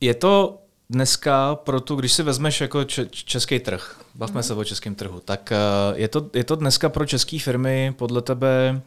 [0.00, 0.58] Je to
[0.90, 4.42] dneska pro tu, když si vezmeš jako český trh, bavme mm.
[4.42, 8.22] se o českém trhu, tak uh, je to, je to dneska pro české firmy podle
[8.22, 8.82] tebe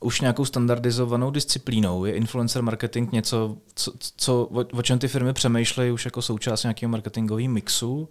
[0.00, 2.04] už nějakou standardizovanou disciplínou?
[2.04, 6.62] Je influencer marketing něco, co, co, o, o čem ty firmy přemýšlejí už jako součást
[6.62, 8.08] nějakého marketingového mixu?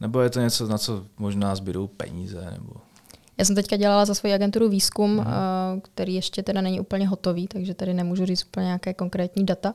[0.00, 2.48] Nebo je to něco, na co možná zbydou peníze?
[2.52, 2.72] Nebo...
[3.38, 5.24] Já jsem teďka dělala za svoji agenturu výzkum, uh,
[5.82, 9.74] který ještě teda není úplně hotový, takže tady nemůžu říct úplně nějaké konkrétní data,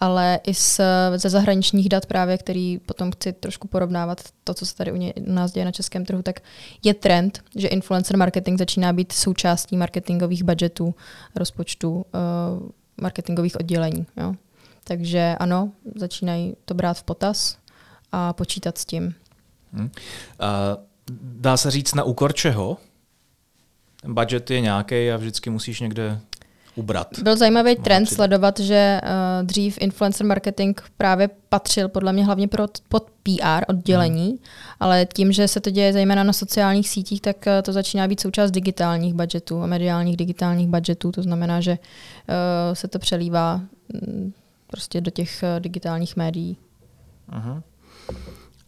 [0.00, 0.80] ale i z,
[1.16, 5.14] ze zahraničních dat právě, který potom chci trošku porovnávat to, co se tady u, ně,
[5.14, 6.40] u nás děje na českém trhu, tak
[6.84, 10.94] je trend, že influencer marketing začíná být součástí marketingových budgetů,
[11.34, 12.02] rozpočtů, uh,
[13.00, 14.06] marketingových oddělení.
[14.16, 14.34] Jo.
[14.84, 17.56] Takže ano, začínají to brát v potaz
[18.12, 19.14] a počítat s tím.
[19.72, 19.84] Hmm.
[19.84, 19.90] Uh,
[21.20, 22.76] dá se říct na úkor čeho?
[24.02, 26.20] Ten budget je nějaký a vždycky musíš někde
[26.74, 27.08] ubrat.
[27.22, 32.66] Byl zajímavý trend sledovat, že uh, dřív influencer marketing právě patřil podle mě hlavně pro,
[32.88, 34.38] pod PR oddělení, hmm.
[34.80, 38.20] ale tím, že se to děje zejména na sociálních sítích, tak uh, to začíná být
[38.20, 41.12] součást digitálních budgetů a mediálních digitálních budgetů.
[41.12, 41.76] To znamená, že uh,
[42.72, 43.60] se to přelívá
[43.94, 44.32] um,
[44.66, 46.56] prostě do těch uh, digitálních médií.
[47.32, 47.62] Uh-huh.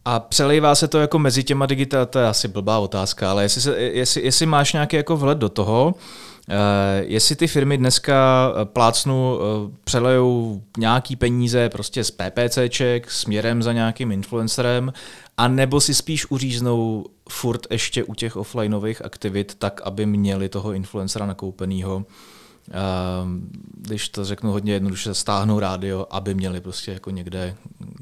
[0.07, 3.61] A přelejvá se to jako mezi těma digitál, to je asi blbá otázka, ale jestli,
[3.61, 6.53] se, jestli, jestli máš nějaký jako vhled do toho, uh,
[7.01, 13.73] jestli ty firmy dneska eh, plácnu uh, přelejou nějaký peníze prostě z PPCček směrem za
[13.73, 14.93] nějakým influencerem,
[15.37, 20.73] a nebo si spíš uříznou furt ještě u těch offlineových aktivit tak, aby měli toho
[20.73, 22.03] influencera nakoupenýho, uh,
[23.77, 27.55] když to řeknu hodně jednoduše, stáhnou rádio, aby měli prostě jako někde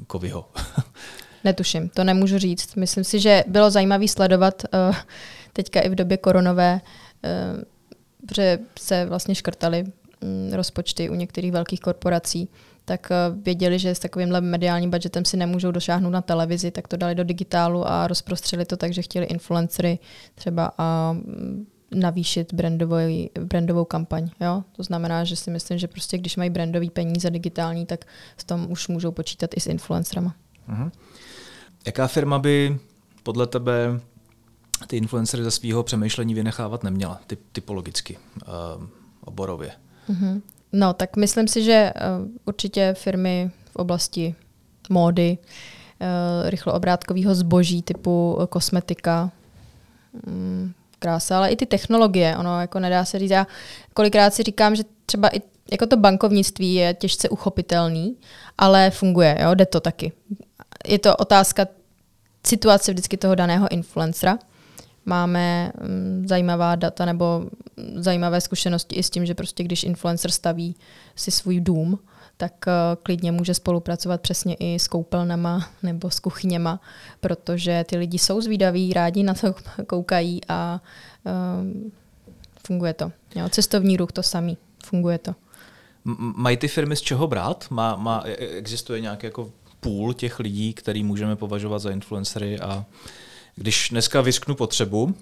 [0.06, 0.48] kovyho.
[1.44, 2.74] Netuším, to nemůžu říct.
[2.76, 4.96] Myslím si, že bylo zajímavé sledovat uh,
[5.52, 6.80] teďka i v době koronové,
[7.24, 7.62] uh,
[8.26, 12.48] protože se vlastně škrtaly um, rozpočty u některých velkých korporací,
[12.84, 16.96] tak uh, věděli, že s takovýmhle mediálním budgetem si nemůžou došáhnout na televizi, tak to
[16.96, 19.98] dali do digitálu a rozprostřeli to tak, že chtěli influencery
[20.34, 21.16] třeba a
[21.94, 22.96] navýšit brandovou,
[23.40, 24.30] brandovou kampaň.
[24.40, 24.64] Jo?
[24.76, 28.04] To znamená, že si myslím, že prostě když mají brandový peníze digitální, tak
[28.36, 30.34] s tom už můžou počítat i s influencerama.
[30.68, 30.90] Uh-huh.
[31.86, 32.78] Jaká firma by
[33.22, 34.00] podle tebe
[34.86, 38.86] ty influencery ze svého přemýšlení vynechávat neměla, typ, typologicky, uh,
[39.20, 39.72] oborově?
[40.10, 40.40] Mm-hmm.
[40.72, 44.34] No, tak myslím si, že uh, určitě firmy v oblasti
[44.90, 49.30] módy, uh, rychloobrátkového zboží typu kosmetika,
[50.26, 53.30] um, krása, ale i ty technologie, ono jako nedá se říct.
[53.30, 53.46] Já
[53.94, 55.42] kolikrát si říkám, že třeba i
[55.72, 58.16] jako to bankovnictví je těžce uchopitelný,
[58.58, 60.12] ale funguje, jo, jde to taky
[60.86, 61.66] je to otázka
[62.46, 64.38] situace vždycky toho daného influencera.
[65.06, 67.44] Máme um, zajímavá data nebo
[67.94, 70.76] zajímavé zkušenosti i s tím, že prostě když influencer staví
[71.16, 71.98] si svůj dům,
[72.36, 76.80] tak uh, klidně může spolupracovat přesně i s koupelnama nebo s kuchyněma,
[77.20, 79.54] protože ty lidi jsou zvídaví, rádi na to
[79.86, 80.80] koukají a
[81.58, 81.92] um,
[82.66, 83.12] funguje to.
[83.34, 85.34] Jo, cestovní ruch to samý, funguje to.
[86.36, 87.64] Mají ty firmy z čeho brát?
[87.70, 89.50] Má, má, e, e, existuje nějaký jako
[89.84, 92.84] půl těch lidí, který můžeme považovat za influencery a
[93.56, 95.14] když dneska vysknu potřebu,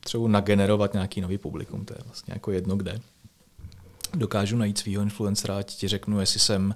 [0.00, 3.00] třeba nagenerovat nějaký nový publikum, to je vlastně jako jedno kde,
[4.14, 6.74] dokážu najít svého influencera, ať ti řeknu, jestli jsem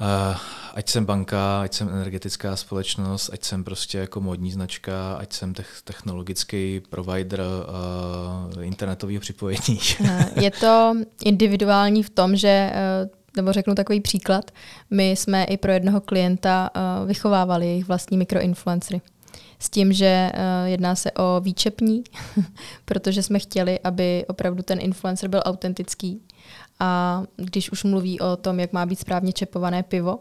[0.00, 0.36] Uh,
[0.74, 5.54] ať jsem banka, ať jsem energetická společnost, ať jsem prostě jako modní značka, ať jsem
[5.84, 7.40] technologický provider
[8.56, 9.78] uh, internetového připojení.
[10.40, 14.50] Je to individuální v tom, že uh, nebo řeknu takový příklad,
[14.90, 19.00] my jsme i pro jednoho klienta uh, vychovávali jejich vlastní mikroinfluencery.
[19.58, 22.04] S tím, že uh, jedná se o výčepní,
[22.84, 26.22] protože jsme chtěli, aby opravdu ten influencer byl autentický.
[26.80, 30.20] A když už mluví o tom, jak má být správně čepované pivo,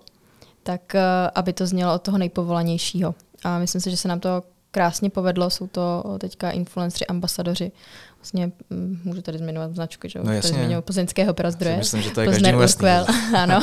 [0.64, 1.02] tak uh,
[1.36, 3.16] aby to znělo od toho nejpovolanějšího.
[3.44, 5.50] A myslím si, že se nám to krásně povedlo.
[5.50, 7.72] Jsou to teďka influenceri, ambasadoři.
[8.18, 10.20] Vlastně mm, můžu tady zmiňovat značku, že?
[10.24, 10.52] No jasně.
[10.52, 11.78] Tady zmiňuji plzeňského prazdroje.
[11.78, 12.88] Myslím, že to je každému jasný.
[13.38, 13.60] ano,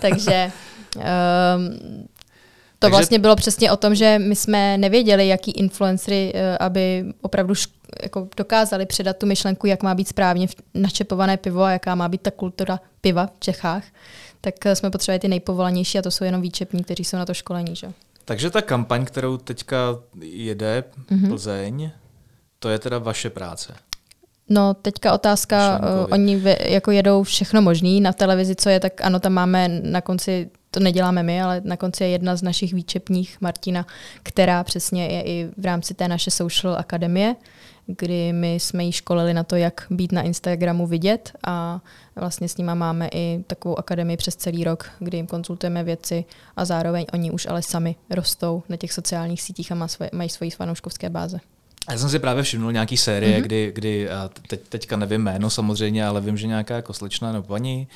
[0.00, 0.50] takže
[0.96, 2.08] um,
[2.84, 2.90] to Takže...
[2.90, 7.70] vlastně bylo přesně o tom, že my jsme nevěděli, jaký influencery, eh, aby opravdu šk-
[8.02, 12.20] jako dokázali předat tu myšlenku, jak má být správně načepované pivo a jaká má být
[12.20, 13.84] ta kultura piva v Čechách,
[14.40, 17.34] tak eh, jsme potřebovali ty nejpovolanější a to jsou jenom výčepní, kteří jsou na to
[17.34, 17.76] školení.
[17.76, 17.92] Že?
[18.24, 19.76] Takže ta kampaň, kterou teďka
[20.20, 21.28] jede mm-hmm.
[21.28, 21.90] Plzeň,
[22.58, 23.74] to je teda vaše práce.
[24.48, 29.00] No, teďka otázka, uh, oni vy, jako jedou všechno možný na televizi, co je, tak
[29.00, 32.74] ano, tam máme na konci, to neděláme my, ale na konci je jedna z našich
[32.74, 33.86] výčepních, Martina,
[34.22, 37.36] která přesně je i v rámci té naše social akademie,
[37.86, 41.80] kdy my jsme jí školili na to, jak být na Instagramu vidět a
[42.16, 46.24] vlastně s nima máme i takovou akademii přes celý rok, kdy jim konzultujeme věci
[46.56, 51.10] a zároveň oni už ale sami rostou na těch sociálních sítích a mají svoji fanouškovské
[51.10, 51.40] báze.
[51.90, 53.42] Já jsem si právě všimnul nějaký série, mm-hmm.
[53.42, 54.08] kdy, kdy
[54.48, 57.88] teď, teďka nevím jméno samozřejmě, ale vím, že nějaká jako slečna nebo paní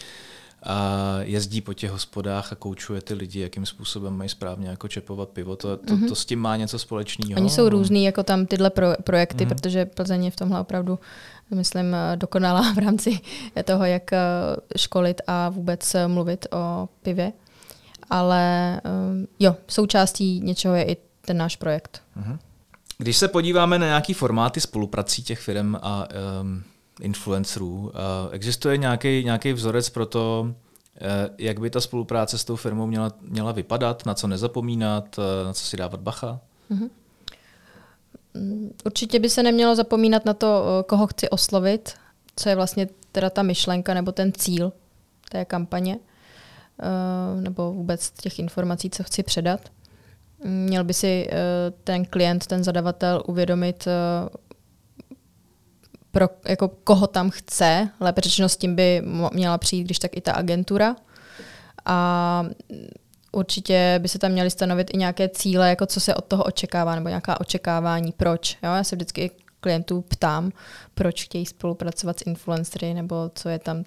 [0.68, 5.28] a jezdí po těch hospodách a koučuje ty lidi, jakým způsobem mají správně jako čepovat
[5.28, 5.56] pivo.
[5.56, 6.08] To, to, mm-hmm.
[6.08, 7.40] to s tím má něco společného.
[7.40, 9.48] Oni jsou různý jako tam tyhle pro, projekty, mm-hmm.
[9.48, 10.98] protože Plzeň je v tomhle opravdu,
[11.54, 13.20] myslím, dokonalá v rámci
[13.64, 14.18] toho, jak eh,
[14.76, 17.32] školit a vůbec eh, mluvit o pivě.
[18.10, 22.02] Ale eh, jo, součástí něčeho je i ten náš projekt.
[22.20, 22.38] Mm-hmm.
[22.98, 26.08] Když se podíváme na nějaký formáty spoluprací těch firm a
[26.40, 26.62] um,
[27.00, 27.90] influencerů, uh,
[28.30, 31.06] existuje nějaký, nějaký vzorec pro to, uh,
[31.38, 35.52] jak by ta spolupráce s tou firmou měla, měla vypadat, na co nezapomínat, uh, na
[35.52, 36.40] co si dávat bacha?
[36.70, 36.88] Mm-hmm.
[38.84, 41.94] Určitě by se nemělo zapomínat na to, koho chci oslovit,
[42.36, 44.72] co je vlastně teda ta myšlenka nebo ten cíl
[45.30, 45.98] té kampaně,
[47.40, 49.60] nebo vůbec těch informací, co chci předat.
[50.44, 51.30] Měl by si
[51.84, 53.88] ten klient, ten zadavatel uvědomit,
[56.10, 60.20] pro, jako koho tam chce, lépe řečeno s tím by měla přijít, když tak i
[60.20, 60.96] ta agentura.
[61.84, 62.44] A
[63.32, 66.94] určitě by se tam měly stanovit i nějaké cíle, jako co se od toho očekává,
[66.94, 68.58] nebo nějaká očekávání, proč.
[68.62, 68.70] Jo?
[68.70, 70.52] Já se vždycky klientů ptám,
[70.94, 73.84] proč chtějí spolupracovat s influencery, nebo co je tam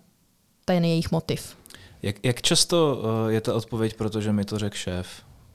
[0.66, 1.58] ten jejich motiv.
[2.02, 5.08] Jak, jak často uh, je ta odpověď, protože mi to řekl šéf?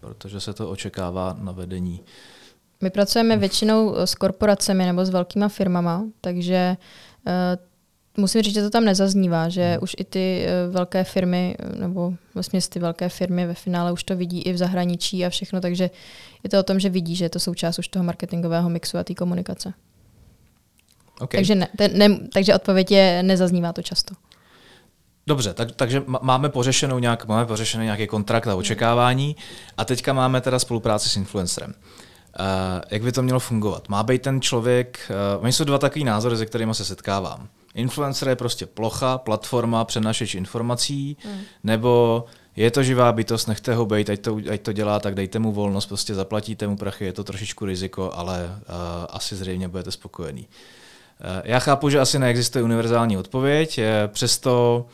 [0.06, 2.00] protože se to očekává na vedení.
[2.82, 6.76] My pracujeme většinou s korporacemi nebo s velkýma firmama, takže
[7.26, 7.32] uh,
[8.16, 9.78] musím říct, že to tam nezaznívá, že hmm.
[9.82, 14.16] už i ty uh, velké firmy, nebo vlastně ty velké firmy ve finále už to
[14.16, 15.90] vidí i v zahraničí a všechno, takže
[16.42, 19.04] je to o tom, že vidí, že je to součást už toho marketingového mixu a
[19.04, 19.72] té komunikace.
[21.20, 21.38] Okay.
[21.38, 24.14] Takže, ne, te, ne, takže odpověď je, nezaznívá to často.
[25.26, 29.36] Dobře, tak, takže máme pořešenou nějak, máme pořešený nějaký kontrakt a očekávání
[29.76, 31.70] a teďka máme teda spolupráci s influencerem.
[31.70, 32.05] Uh,
[32.90, 33.88] jak by to mělo fungovat?
[33.88, 34.98] Má být ten člověk,
[35.36, 37.48] uh, oni jsou dva takový názory, se kterými se setkávám.
[37.74, 41.40] Influencer je prostě plocha, platforma, přenašeč informací, mm.
[41.64, 42.24] nebo
[42.56, 45.52] je to živá bytost, nechte ho být, ať to, ať to dělá, tak dejte mu
[45.52, 48.74] volnost, prostě zaplatíte mu prachy, je to trošičku riziko, ale uh,
[49.10, 50.40] asi zřejmě budete spokojený.
[50.40, 54.84] Uh, já chápu, že asi neexistuje univerzální odpověď, přesto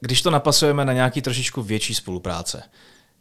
[0.00, 2.62] když to napasujeme na nějaký trošičku větší spolupráce,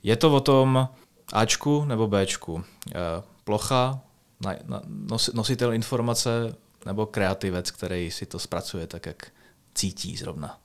[0.03, 0.89] je to o tom
[1.33, 2.63] Ačku nebo Bčku?
[2.95, 4.01] Eh, plocha,
[5.33, 6.55] nositel informace
[6.85, 9.31] nebo kreativec, který si to zpracuje tak, jak
[9.75, 10.59] cítí zrovna?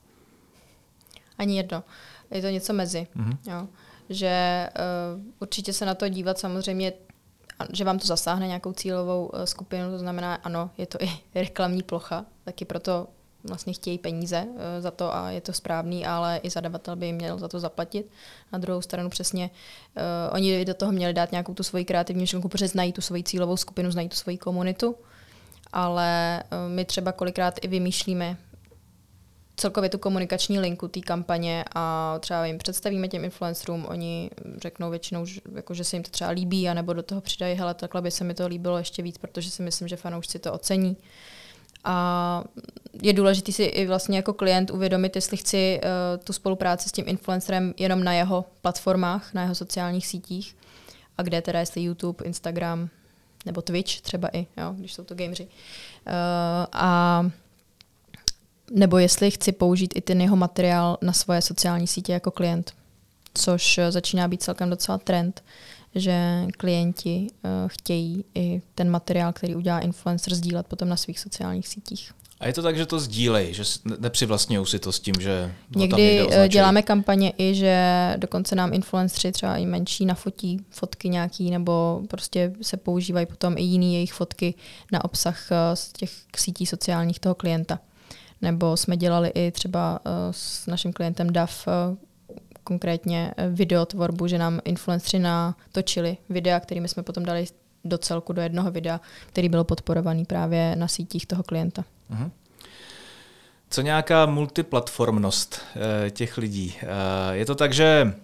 [1.39, 1.85] Ani jedno.
[2.31, 3.07] Je to něco mezi.
[3.17, 3.37] Mm-hmm.
[3.47, 3.69] Jo.
[4.09, 4.69] Že
[5.17, 6.93] uh, určitě se na to dívat samozřejmě,
[7.73, 11.83] že vám to zasáhne nějakou cílovou uh, skupinu, to znamená, ano, je to i reklamní
[11.83, 13.09] plocha, taky proto
[13.45, 17.17] vlastně chtějí peníze uh, za to a je to správný, ale i zadavatel by jim
[17.17, 18.11] měl za to zaplatit.
[18.53, 20.03] Na druhou stranu přesně uh,
[20.35, 23.57] oni do toho měli dát nějakou tu svoji kreativní myšlenku, protože znají tu svoji cílovou
[23.57, 24.97] skupinu, znají tu svoji komunitu,
[25.73, 28.37] ale uh, my třeba kolikrát i vymýšlíme
[29.61, 35.25] celkově tu komunikační linku té kampaně a třeba jim představíme těm influencerům, oni řeknou většinou,
[35.27, 38.11] že, jako, že se jim to třeba líbí, anebo do toho přidají, hele, takhle by
[38.11, 40.97] se mi to líbilo ještě víc, protože si myslím, že fanoušci to ocení.
[41.85, 42.45] A
[43.03, 47.05] je důležité si i vlastně jako klient uvědomit, jestli chci uh, tu spolupráci s tím
[47.09, 50.57] influencerem jenom na jeho platformách, na jeho sociálních sítích
[51.19, 52.89] a kde teda, jestli YouTube, Instagram
[53.47, 55.45] nebo Twitch třeba i, jo, když jsou to gameři.
[55.45, 55.51] Uh,
[56.73, 57.23] a
[58.71, 62.73] nebo jestli chci použít i ten jeho materiál na svoje sociální sítě jako klient,
[63.35, 65.45] což začíná být celkem docela trend,
[65.95, 71.69] že klienti uh, chtějí i ten materiál, který udělá influencer, sdílet potom na svých sociálních
[71.69, 72.13] sítích.
[72.41, 73.63] A je to tak, že to sdílej, že
[73.99, 79.33] nepřivlastňují si to s tím, že Někdy tam děláme kampaně i, že dokonce nám influenceri
[79.33, 84.55] třeba i menší nafotí fotky nějaký, nebo prostě se používají potom i jiný jejich fotky
[84.93, 87.79] na obsah eh, z těch sítí sociálních toho klienta.
[88.43, 91.97] Nebo jsme dělali i třeba eh, s naším klientem DAF eh,
[92.71, 97.47] konkrétně videotvorbu, že nám influenceri natočili videa, kterými jsme potom dali
[97.85, 101.85] do celku do jednoho videa, který byl podporovaný právě na sítích toho klienta.
[102.11, 102.31] Uh-huh.
[103.71, 106.75] Co nějaká multiplatformnost uh, těch lidí?
[106.83, 106.89] Uh,
[107.33, 108.15] je to tak, že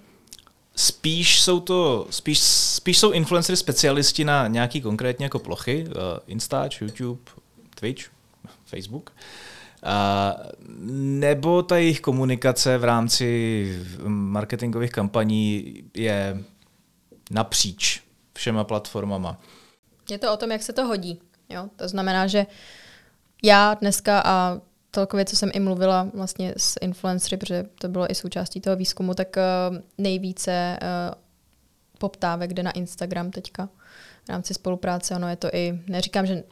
[0.77, 2.39] spíš jsou to, spíš,
[2.79, 5.87] spíš jsou influencery specialisti na nějaký konkrétně jako plochy,
[6.27, 7.21] Instač, YouTube,
[7.75, 8.05] Twitch,
[8.65, 9.13] Facebook,
[10.91, 16.45] nebo ta jejich komunikace v rámci marketingových kampaní je
[17.31, 18.03] napříč
[18.35, 19.41] všema platformama.
[20.11, 21.21] Je to o tom, jak se to hodí.
[21.49, 21.69] Jo?
[21.77, 22.47] To znamená, že
[23.43, 24.61] já dneska a
[24.93, 29.15] celkově, co jsem i mluvila vlastně s influencery, protože to bylo i součástí toho výzkumu,
[29.15, 31.15] tak uh, nejvíce uh,
[31.99, 33.69] poptávek jde na Instagram teďka
[34.25, 35.15] v rámci spolupráce.
[35.15, 36.43] Ono je to i, neříkám, že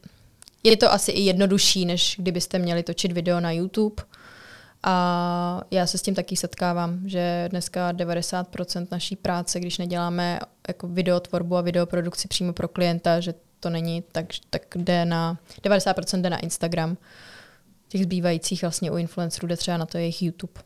[0.65, 4.03] je to asi i jednodušší, než kdybyste měli točit video na YouTube.
[4.83, 10.89] A já se s tím taky setkávám, že dneska 90% naší práce, když neděláme jako
[10.89, 16.31] videotvorbu a videoprodukci přímo pro klienta, že to není, tak, tak jde na, 90% jde
[16.31, 16.97] na Instagram.
[17.89, 20.61] Těch zbývajících vlastně u influencerů jde třeba na to jejich YouTube.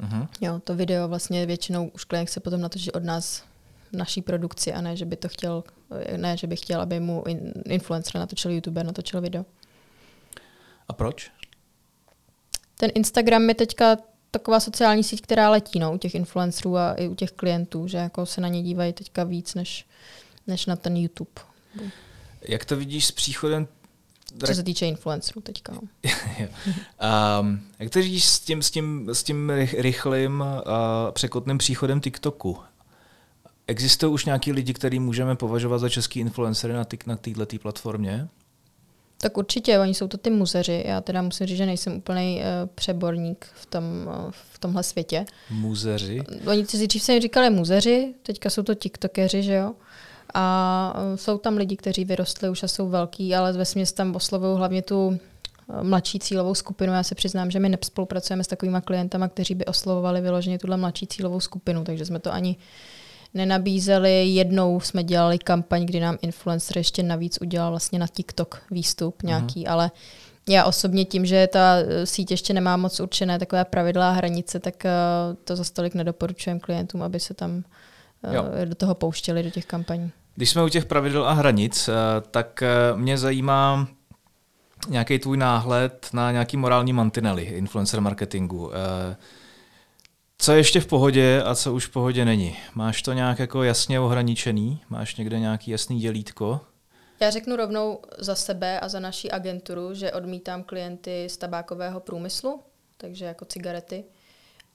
[0.00, 0.28] Uh-huh.
[0.40, 3.42] Jo, to video vlastně většinou už klient se potom natočí od nás
[3.92, 5.64] naší produkci a ne, že by to chtěl,
[6.16, 7.24] ne, že by chtěl, aby mu
[7.64, 9.44] influencer natočil YouTube, natočil video.
[10.88, 11.30] A proč?
[12.76, 13.96] Ten Instagram je teďka
[14.30, 17.98] taková sociální síť, která letí no, u těch influencerů a i u těch klientů, že
[17.98, 19.86] jako se na ně dívají teďka víc než,
[20.46, 21.40] než na ten YouTube.
[22.42, 23.68] Jak to vidíš s příchodem
[24.46, 25.72] co se týče influencerů teďka.
[27.40, 32.58] um, jak to vidíš s tím, s tím, s tím rychlým uh, překotným příchodem TikToku?
[33.70, 38.28] Existují už nějaký lidi, který můžeme považovat za český influencery na, na této platformě?
[39.20, 40.84] Tak určitě, oni jsou to ty muzeři.
[40.86, 45.24] Já teda musím říct, že nejsem úplný uh, přeborník v, tom, uh, v tomhle světě.
[45.50, 46.22] Muzeři?
[46.46, 49.72] Oni si dřív se jim říkali muzeři, teďka jsou to tiktokeři, že jo?
[50.34, 54.16] A uh, jsou tam lidi, kteří vyrostli už a jsou velký, ale ve směs tam
[54.16, 55.16] oslovují hlavně tu uh,
[55.82, 56.92] mladší cílovou skupinu.
[56.92, 61.06] Já se přiznám, že my nespolupracujeme s takovými klientama, kteří by oslovovali vyloženě tuhle mladší
[61.06, 62.56] cílovou skupinu, takže jsme to ani
[63.34, 64.26] nenabízeli.
[64.26, 69.66] Jednou jsme dělali kampaň, kdy nám influencer ještě navíc udělal vlastně na TikTok výstup nějaký,
[69.66, 69.72] uh-huh.
[69.72, 69.90] ale
[70.48, 74.60] já osobně tím, že ta eh, síť ještě nemá moc určené takové pravidla a hranice,
[74.60, 77.64] tak uh, to za stolik nedoporučujeme klientům, aby se tam
[78.22, 80.10] uh, do toho pouštěli, do těch kampaní.
[80.34, 81.90] Když jsme u těch pravidel a hranic,
[82.30, 82.62] tak
[82.94, 83.88] mě zajímá
[84.88, 88.70] nějaký tvůj náhled na nějaký morální mantinely influencer marketingu.
[90.40, 92.56] Co je ještě v pohodě a co už v pohodě není?
[92.74, 94.82] Máš to nějak jako jasně ohraničený?
[94.88, 96.60] Máš někde nějaký jasný dělítko?
[97.20, 102.62] Já řeknu rovnou za sebe a za naší agenturu, že odmítám klienty z tabákového průmyslu,
[102.96, 104.04] takže jako cigarety.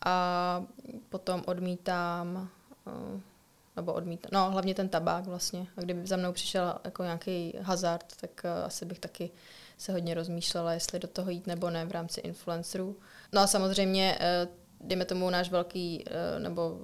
[0.06, 0.64] A
[1.10, 2.50] potom odmítám,
[2.88, 3.22] eh,
[3.76, 5.68] nebo odmítám, no hlavně ten tabák vlastně.
[5.78, 9.32] A kdyby za mnou přišel jako nějaký hazard, tak eh, asi bych taky
[9.78, 12.98] se hodně rozmýšlela, jestli do toho jít nebo ne v rámci influencerů.
[13.34, 14.48] No a samozřejmě eh,
[14.84, 16.80] dejme tomu náš velký, eh, nebo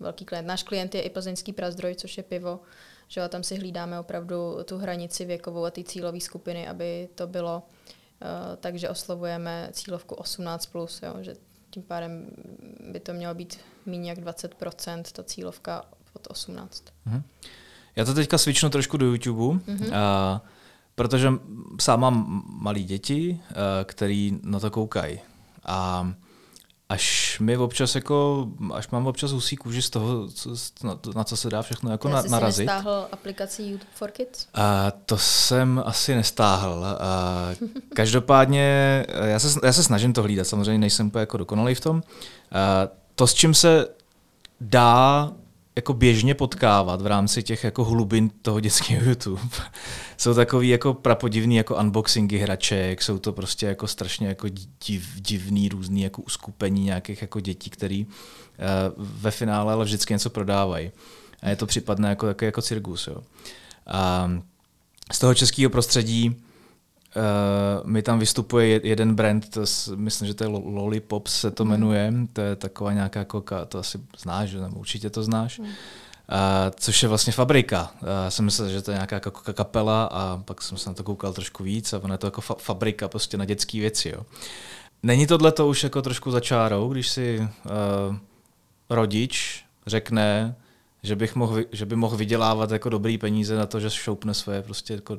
[0.00, 2.60] velký klient, náš klient je i plzeňský prazdroj, což je pivo,
[3.08, 7.26] že jo, tam si hlídáme opravdu tu hranici věkovou a ty cílové skupiny, aby to
[7.26, 11.34] bylo uh, takže oslovujeme cílovku 18+, plus, jo, že
[11.70, 12.26] tím pádem
[12.92, 16.84] by to mělo být méně jak 20%, ta cílovka od 18.
[17.06, 17.22] Mm-hmm.
[17.96, 19.86] Já to teďka svičnu trošku do YouTube, mm-hmm.
[19.86, 20.40] uh,
[20.94, 21.28] protože
[21.80, 25.20] sám mám malí děti, uh, který na to koukají.
[25.64, 26.12] A
[26.92, 30.50] až mi občas jako, až mám občas husí kůži z toho, co,
[30.84, 32.56] na, na co se dá všechno jako na, narazit.
[32.56, 34.46] Jsi nestáhl aplikaci YouTube for Kids?
[34.54, 36.84] A to jsem asi nestáhl.
[36.84, 37.48] A
[37.94, 42.02] každopádně, já se, já se snažím to hlídat, samozřejmě nejsem úplně jako dokonalý v tom.
[42.52, 43.86] A to, s čím se
[44.60, 45.32] dá
[45.76, 49.42] jako běžně potkávat v rámci těch jako hlubin toho dětského YouTube,
[50.16, 54.48] jsou takový jako prapodivný jako unboxingy hraček, jsou to prostě jako strašně jako
[54.86, 58.12] div, divný různý jako uskupení nějakých jako dětí, který uh,
[58.98, 60.90] ve finále ale vždycky něco prodávají.
[61.42, 63.06] A je to připadne jako, jako, jako cirkus.
[63.06, 63.16] Jo.
[63.86, 64.30] A
[65.12, 66.36] z toho českého prostředí
[67.16, 71.64] Uh, mi tam vystupuje jeden brand, to s, myslím, že to je Lollipops se to
[71.64, 71.70] mhm.
[71.70, 75.64] jmenuje, to je taková nějaká koka, to asi znáš, nebo určitě to znáš, mm.
[75.64, 75.70] uh,
[76.76, 77.90] což je vlastně fabrika.
[78.02, 81.04] Uh, jsem myslel, že to je nějaká koka kapela a pak jsem se na to
[81.04, 84.08] koukal trošku víc a ono je to jako fa- fabrika prostě na dětské věci.
[84.08, 84.26] Jo.
[85.02, 88.16] Není tohle to už jako trošku začárou, když si uh,
[88.90, 90.54] rodič řekne,
[91.02, 94.62] že, bych mohl, že by mohl vydělávat jako dobrý peníze na to, že šoupne své
[94.62, 95.18] prostě jako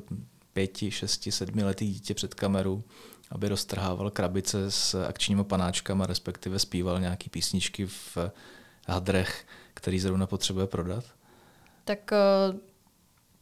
[0.54, 2.84] pěti, šesti, sedmiletý dítě před kameru,
[3.30, 8.18] aby roztrhával krabice s akčními panáčkama, respektive zpíval nějaký písničky v
[8.88, 11.04] hadrech, který zrovna potřebuje prodat?
[11.84, 12.58] Tak eh,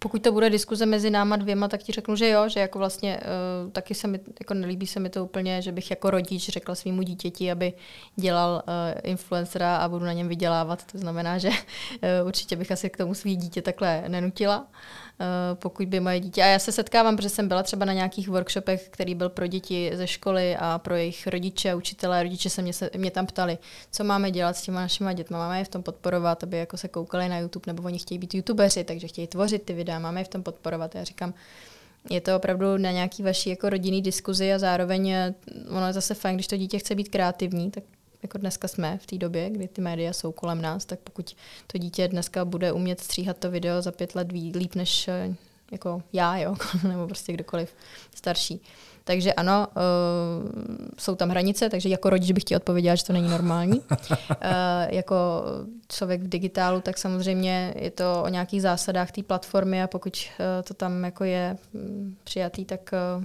[0.02, 3.20] pokud to bude diskuze mezi náma dvěma, tak ti řeknu, že jo, že jako vlastně
[3.64, 6.74] uh, taky se mi, jako nelíbí se mi to úplně, že bych jako rodič řekla
[6.74, 7.72] svýmu dítěti, aby
[8.16, 10.92] dělal uh, influencera a budu na něm vydělávat.
[10.92, 11.56] To znamená, že uh,
[12.26, 14.66] určitě bych asi k tomu svý dítě takhle nenutila.
[15.22, 16.42] Eh, pokud by moje dítě.
[16.42, 19.90] A já se setkávám, protože jsem byla třeba na nějakých workshopech, který byl pro děti
[19.94, 22.22] ze školy a pro jejich rodiče, učitelé.
[22.22, 23.58] Rodiče se mě, se mě tam ptali,
[23.90, 25.36] co máme dělat s těma našimi dětmi.
[25.36, 28.34] Máme je v tom podporovat, aby jako se koukali na YouTube, nebo oni chtějí být
[28.34, 29.98] youtubeři, takže chtějí tvořit ty videa.
[29.98, 30.94] Máme je v tom podporovat.
[30.94, 31.34] Já říkám,
[32.10, 35.34] je to opravdu na nějaký vaší jako rodinný diskuzi a zároveň eh,
[35.68, 37.84] ono je zase fajn, když to dítě chce být kreativní, tak
[38.22, 41.78] jako dneska jsme v té době, kdy ty média jsou kolem nás, tak pokud to
[41.78, 45.34] dítě dneska bude umět stříhat to video za pět let líp než eh,
[45.72, 46.56] jako já, jo,
[46.88, 47.74] nebo prostě kdokoliv
[48.14, 48.62] starší.
[49.04, 50.50] Takže ano, uh,
[50.98, 53.80] jsou tam hranice, takže jako rodič bych ti odpověděla, že to není normální.
[53.80, 53.96] Uh,
[54.88, 55.16] jako
[55.88, 60.44] člověk v digitálu, tak samozřejmě je to o nějakých zásadách té platformy a pokud uh,
[60.64, 63.24] to tam jako je um, přijatý, tak uh,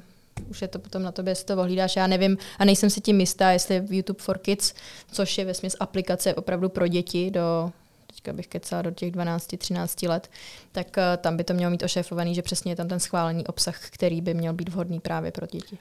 [0.50, 1.96] už je to potom na tobě, jestli to ohlídáš.
[1.96, 4.74] Já nevím a nejsem si tím jistá, jestli YouTube for Kids,
[5.12, 7.72] což je ve aplikace opravdu pro děti do
[8.08, 10.30] teďka bych kecala do těch 12-13 let,
[10.72, 13.90] tak uh, tam by to mělo mít ošéfovaný, že přesně je tam ten schválený obsah,
[13.90, 15.78] který by měl být vhodný právě pro děti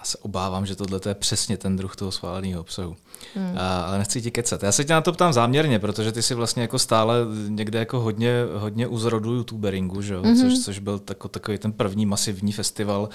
[0.00, 2.96] já se obávám, že tohle je přesně ten druh toho schváleného obsahu.
[3.34, 3.58] Hmm.
[3.58, 4.62] A, ale nechci ti kecat.
[4.62, 7.16] Já se tě na to ptám záměrně, protože ty si vlastně jako stále
[7.48, 10.16] někde jako hodně, hodně u zrodu youtuberingu, že?
[10.16, 10.40] Mm-hmm.
[10.40, 13.08] Což, což byl tako, takový ten první masivní festival,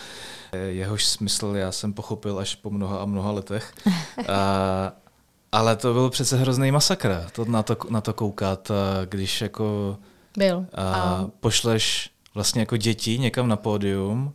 [0.68, 3.74] jehož smysl já jsem pochopil až po mnoha a mnoha letech.
[4.28, 4.92] a,
[5.52, 8.72] ale to byl přece hrozný masakr, to na, to, na to koukat,
[9.06, 9.98] když jako
[10.38, 10.66] byl.
[10.76, 14.34] A, pošleš vlastně jako děti někam na pódium,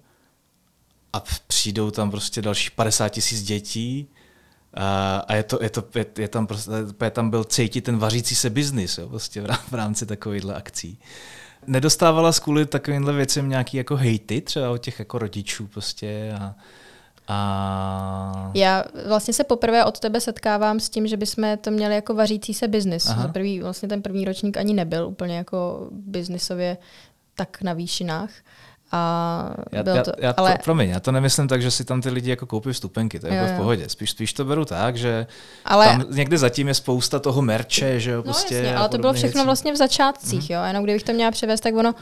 [1.13, 4.09] a přijdou tam prostě další 50 tisíc dětí
[4.75, 6.71] a, a je, to, je, to, je, je tam prostě,
[7.05, 10.99] je tam byl cítit ten vařící se biznis jo, prostě v rámci takovýchhle akcí.
[11.67, 16.55] Nedostávala z kvůli takovýmhle věcem nějaký jako hejty třeba od těch jako rodičů prostě a,
[17.29, 18.51] a...
[18.55, 22.55] Já vlastně se poprvé od tebe setkávám s tím, že bychom to měli jako vařící
[22.55, 23.07] se biznis.
[23.07, 26.77] Za prvý, vlastně ten první ročník ani nebyl úplně jako biznisově
[27.35, 28.31] tak na výšinách.
[28.93, 30.53] A já, bylo to, já, já ale...
[30.53, 33.27] to, promiň, já to nemyslím tak, že si tam ty lidi jako koupí vstupenky, to
[33.27, 33.89] je jako v pohodě.
[33.89, 35.27] Spíš, spíš to beru tak, že
[35.65, 35.87] ale...
[35.87, 38.55] tam někde zatím je spousta toho merče, že jo, no, prostě.
[38.55, 39.47] Jasně, ale to bylo všechno věcí.
[39.47, 40.55] vlastně v začátcích, mm-hmm.
[40.55, 41.95] jo, jenom kdybych to měla převést, tak ono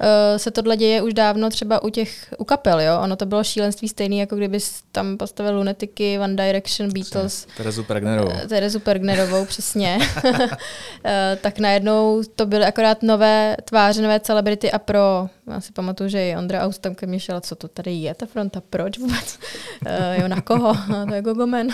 [0.00, 3.00] uh, se tohle děje už dávno třeba u těch u kapel, jo.
[3.02, 4.58] Ono to bylo šílenství stejný, jako kdyby
[4.92, 7.46] tam postavil Lunetiky, One Direction, Beatles.
[7.56, 8.30] Terezu Pergnerovou.
[8.30, 9.98] Uh, Terezu Pergnerovou, přesně.
[10.24, 10.32] uh,
[11.40, 16.28] tak najednou to byly akorát nové tváře, nové celebrity a pro, já si pamatuju, že
[16.28, 19.38] i Ondra Aust tam ke mně šel, co to tady je, ta fronta, proč vůbec?
[19.86, 19.90] uh,
[20.22, 20.74] jo, na koho?
[21.08, 21.68] to je Gogomen.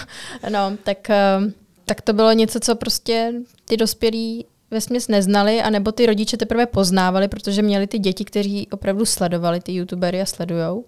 [0.49, 1.51] No, tak, uh,
[1.85, 3.33] tak to bylo něco, co prostě
[3.65, 8.69] ty dospělí ve směs neznali, anebo ty rodiče teprve poznávali, protože měli ty děti, kteří
[8.71, 10.85] opravdu sledovali ty youtubery a sledujou.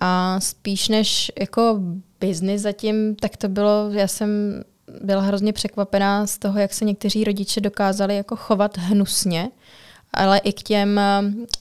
[0.00, 1.80] A spíš než jako
[2.20, 4.62] biznis zatím, tak to bylo, já jsem
[5.00, 9.50] byla hrozně překvapená z toho, jak se někteří rodiče dokázali jako chovat hnusně,
[10.12, 11.00] ale i k těm,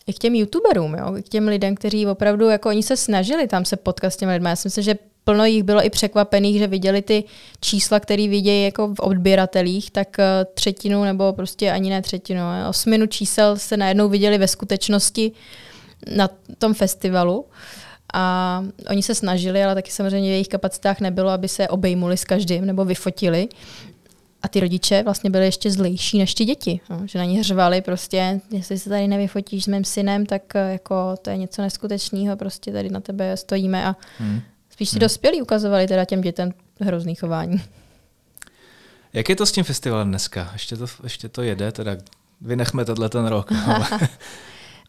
[0.07, 1.15] i k těm youtuberům, jo?
[1.25, 4.49] k těm lidem, kteří opravdu, jako oni se snažili tam se potkat s těmi lidmi.
[4.49, 7.23] Já si myslím, že plno jich bylo i překvapených, že viděli ty
[7.61, 13.07] čísla, které vidějí jako v odběratelích, tak eh, třetinu nebo prostě ani ne třetinu, osminu
[13.07, 15.31] čísel se najednou viděli ve skutečnosti
[16.15, 17.45] na tom festivalu.
[18.13, 22.23] A oni se snažili, ale taky samozřejmě v jejich kapacitách nebylo, aby se obejmuli s
[22.23, 23.47] každým nebo vyfotili.
[24.41, 27.81] A ty rodiče vlastně byli ještě zlejší než ty děti, no, že na ně hřvali
[27.81, 32.37] prostě, jestli se tady nevyfotíš s mým synem, tak eh, jako to je něco neskutečného,
[32.37, 34.41] prostě tady na tebe stojíme a hmm.
[34.69, 34.99] Spíš si hmm.
[34.99, 37.61] dospělí ukazovali teda těm dětem hrozný chování.
[39.13, 40.49] Jak je to s tím festivalem dneska?
[40.53, 41.91] Ještě to, ještě to jede, teda
[42.41, 43.51] vynechme tenhle ten rok.
[43.51, 43.87] Ale...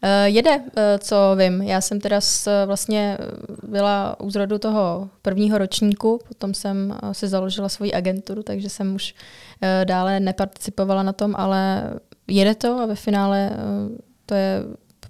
[0.03, 0.63] Uh, jede, uh,
[0.99, 1.61] co vím.
[1.61, 3.17] Já jsem teda s, vlastně
[3.63, 8.95] byla u zrodu toho prvního ročníku, potom jsem uh, si založila svoji agenturu, takže jsem
[8.95, 11.83] už uh, dále neparticipovala na tom, ale
[12.27, 14.63] jede to a ve finále uh, to je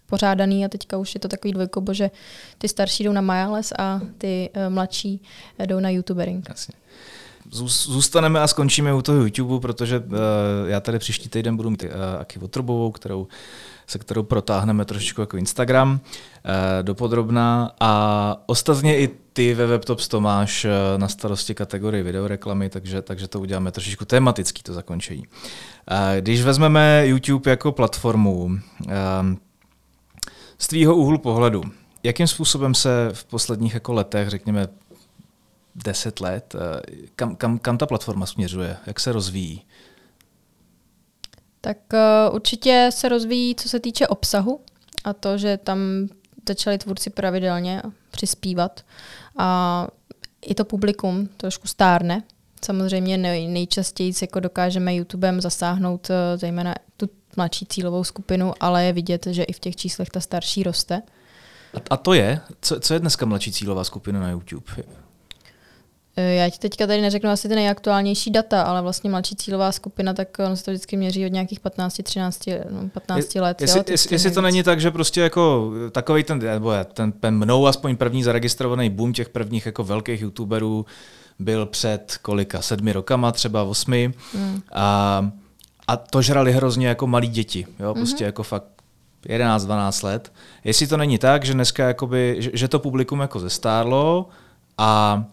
[0.06, 2.12] pořádaný a teďka už je to takový dvojkobo, že
[2.58, 5.22] ty starší jdou na Majales a ty uh, mladší
[5.66, 6.50] jdou na YouTubering.
[6.50, 6.74] Jasně
[7.52, 10.16] zůstaneme a skončíme u toho YouTube, protože uh,
[10.66, 13.28] já tady příští týden budu mít uh, Aki Votrobovou, kterou,
[13.90, 16.00] se kterou protáhneme trošičku jako Instagram uh,
[16.82, 23.02] dopodrobná a ostatně i ty ve WebTops to máš uh, na starosti kategorii videoreklamy, takže,
[23.02, 25.24] takže to uděláme trošičku tematický to zakončení.
[25.28, 28.52] Uh, když vezmeme YouTube jako platformu,
[30.58, 31.64] z tvýho úhlu pohledu,
[32.04, 34.68] jakým způsobem se v posledních jako letech, řekněme
[35.76, 36.56] deset let.
[36.56, 36.82] Eh,
[37.16, 38.78] kam, kam, kam ta platforma směřuje?
[38.86, 39.66] Jak se rozvíjí?
[41.62, 44.60] Tak uh, určitě se rozvíjí, co se týče obsahu
[45.04, 45.80] a to, že tam
[46.48, 47.82] začali tvůrci pravidelně
[48.12, 48.82] přispívat
[49.38, 49.88] a
[50.42, 52.24] i to publikum trošku stárne.
[52.66, 58.94] Samozřejmě nej, nejčastěji jako dokážeme YouTubem zasáhnout uh, zejména tu mladší cílovou skupinu, ale je
[58.94, 61.02] vidět, že i v těch číslech ta starší roste.
[61.90, 62.42] A to je?
[62.62, 64.66] Co, co je dneska mladší cílová skupina na YouTube?
[66.18, 70.14] Eh, já ti teďka tady neřeknu asi ty nejaktuálnější data, ale vlastně mladší cílová skupina,
[70.14, 73.62] tak on se to vždycky měří od nějakých 15, 13, no, 15 je, let.
[73.62, 77.38] Jestli, jo, jestli, jestli to není tak, že prostě jako takový ten, nebo ten, ten
[77.38, 80.86] mnou aspoň první zaregistrovaný boom těch prvních jako velkých youtuberů
[81.40, 84.14] byl před kolika, sedmi rokama, třeba osmi.
[84.34, 84.62] Hmm.
[84.72, 85.32] A,
[85.88, 88.28] a to žrali hrozně jako malí děti, jo, prostě mm-hmm.
[88.28, 88.66] jako fakt
[89.26, 90.34] 11-12 let.
[90.64, 94.30] Jestli to není tak, že dneska jakoby, že, že to publikum jako zestárlo
[94.78, 95.24] a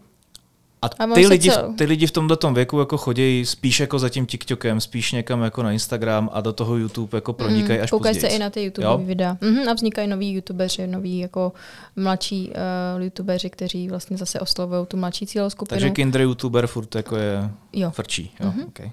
[0.99, 4.27] a ty lidi, v, ty lidi v tomto věku jako chodí spíš jako za tím
[4.27, 8.21] TikTokem, spíš někam jako na Instagram a do toho YouTube jako pronikají mm, až Koukají
[8.21, 9.35] se i na ty YouTube videa.
[9.35, 11.53] Mm-hmm, a vznikají noví YouTubeři, noví jako
[11.97, 12.53] mladší
[12.97, 15.77] uh, YouTubeři, kteří vlastně zase oslovují tu mladší cílovou skupinu.
[15.77, 17.91] Takže kinder YouTuber furt jako je jo.
[17.91, 18.33] frčí.
[18.41, 18.67] Jo, mm-hmm.
[18.67, 18.91] okay.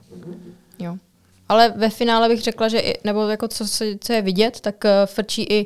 [0.80, 0.98] jo.
[1.50, 3.66] Ale ve finále bych řekla, že i, nebo jako co,
[4.00, 5.66] co je vidět, tak uh, frčí i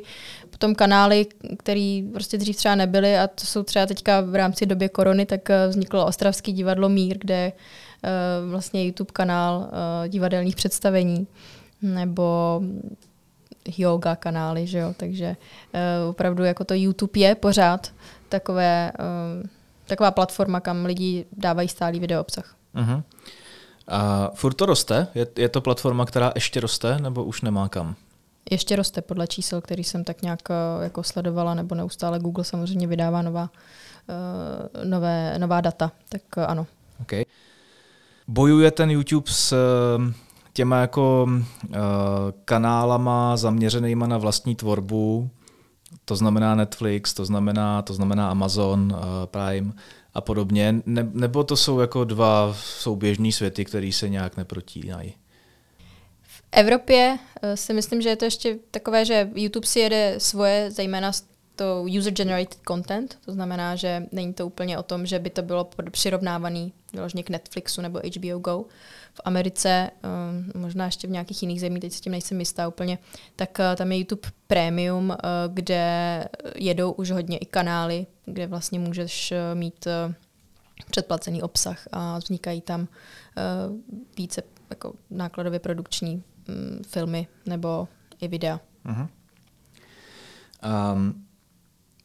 [0.58, 1.26] potom kanály,
[1.58, 5.40] které prostě dřív třeba nebyly a to jsou třeba teďka v rámci doby korony, tak
[5.48, 11.26] uh, vzniklo Ostravský divadlo Mír, kde uh, vlastně YouTube kanál uh, divadelních představení
[11.82, 12.60] nebo
[13.76, 15.36] yoga kanály, že jo, takže
[16.10, 17.92] opravdu jako to YouTube je pořád
[18.28, 18.92] takové,
[19.86, 22.54] taková platforma, kam lidi dávají stálý video obsah.
[22.74, 23.02] Uh-huh.
[23.88, 25.06] A furt to roste?
[25.14, 27.96] Je, je to platforma, která ještě roste, nebo už nemá kam?
[28.50, 32.86] Ještě roste podle čísel, který jsem tak nějak eh, jako sledovala, nebo neustále Google samozřejmě
[32.86, 33.50] vydává nová,
[34.08, 36.66] uh, nové, nová data, tak uh, ano.
[37.00, 37.24] Okay.
[38.28, 39.54] Bojuje ten YouTube s
[40.52, 41.28] těma jako
[42.44, 45.30] kanálama zaměřenýma na vlastní tvorbu,
[46.04, 48.96] to znamená Netflix, to znamená, to znamená Amazon
[49.26, 49.72] Prime,
[50.14, 55.14] a podobně, ne, nebo to jsou jako dva souběžní světy, které se nějak neprotínají?
[56.52, 61.12] Evropě uh, si myslím, že je to ještě takové, že YouTube si jede svoje, zejména
[61.56, 65.70] to user-generated content, to znamená, že není to úplně o tom, že by to bylo
[65.90, 68.64] přirovnávaný vyloženě k Netflixu nebo HBO Go.
[69.14, 72.98] V Americe, um, možná ještě v nějakých jiných zemích, teď s tím nejsem jistá úplně,
[73.36, 75.16] tak uh, tam je YouTube Premium,
[75.48, 76.24] kde
[76.54, 79.86] jedou už hodně i kanály, kde vlastně můžeš mít
[80.90, 82.88] předplacený obsah a vznikají tam
[84.16, 87.88] více jako nákladově produkční um, filmy nebo
[88.20, 88.60] i videa.
[88.86, 89.08] Uh-huh.
[90.92, 91.24] Um,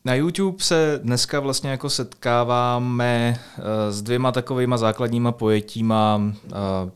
[0.06, 6.90] na YouTube se dneska vlastně jako setkáváme uh, s dvěma takovými základníma pojetíma uh,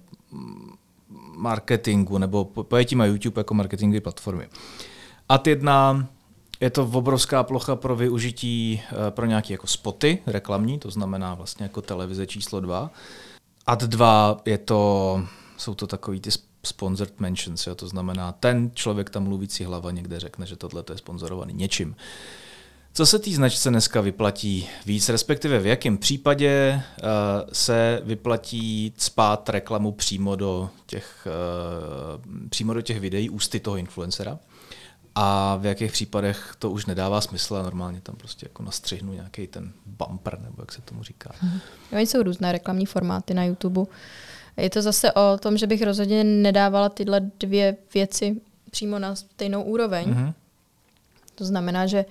[1.36, 4.50] marketingu nebo pojetíma YouTube jako marketingové platformy.
[5.30, 6.08] Ad jedna
[6.60, 11.64] je to obrovská plocha pro využití uh, pro nějaké jako spoty reklamní, to znamená vlastně
[11.64, 12.92] jako televize číslo dva.
[13.66, 15.24] Ad dva je to,
[15.58, 16.32] jsou to takový ty
[16.64, 20.98] sponsored mentions, jo, to znamená ten člověk tam mluvící hlava někde řekne, že tohle je
[20.98, 21.96] sponzorovaný něčím.
[22.94, 27.08] Co se té značce dneska vyplatí víc, respektive v jakém případě uh,
[27.54, 34.40] se vyplatí spát reklamu přímo do těch, uh, přímo do těch videí ústy toho influencera?
[35.16, 39.48] A v jakých případech to už nedává smysl a normálně tam prostě jako nastřihnu nějaký
[39.48, 41.32] ten bumper, nebo jak se tomu říká.
[41.40, 41.60] Hmm.
[41.92, 43.86] Jo, jsou různé reklamní formáty na YouTube.
[44.58, 48.42] Je to zase o tom, že bych rozhodně nedávala tyhle dvě věci
[48.72, 50.10] přímo na stejnou úroveň.
[50.10, 50.34] Mm-hmm.
[51.36, 52.06] To znamená, že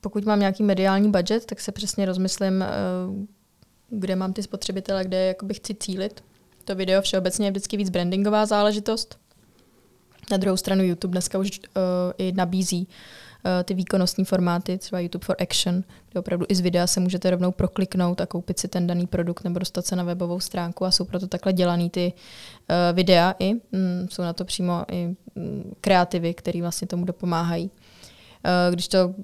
[0.00, 2.68] pokud mám nějaký mediální budget, tak se přesně rozmyslím, eh,
[3.90, 6.24] kde mám ty spotřebitele, kde jakoby chci cílit.
[6.64, 9.18] To video všeobecně je vždycky víc brandingová záležitost.
[10.30, 11.64] Na druhou stranu YouTube dneska už uh,
[12.18, 12.94] i nabízí uh,
[13.64, 17.52] ty výkonnostní formáty, třeba YouTube for Action, kde opravdu i z videa se můžete rovnou
[17.52, 21.04] prokliknout a koupit si ten daný produkt nebo dostat se na webovou stránku a jsou
[21.04, 23.54] proto takhle dělaný ty uh, videa i.
[23.54, 27.64] Mm, jsou na to přímo i mm, kreativy, které vlastně tomu dopomáhají.
[27.64, 29.14] Uh, když to,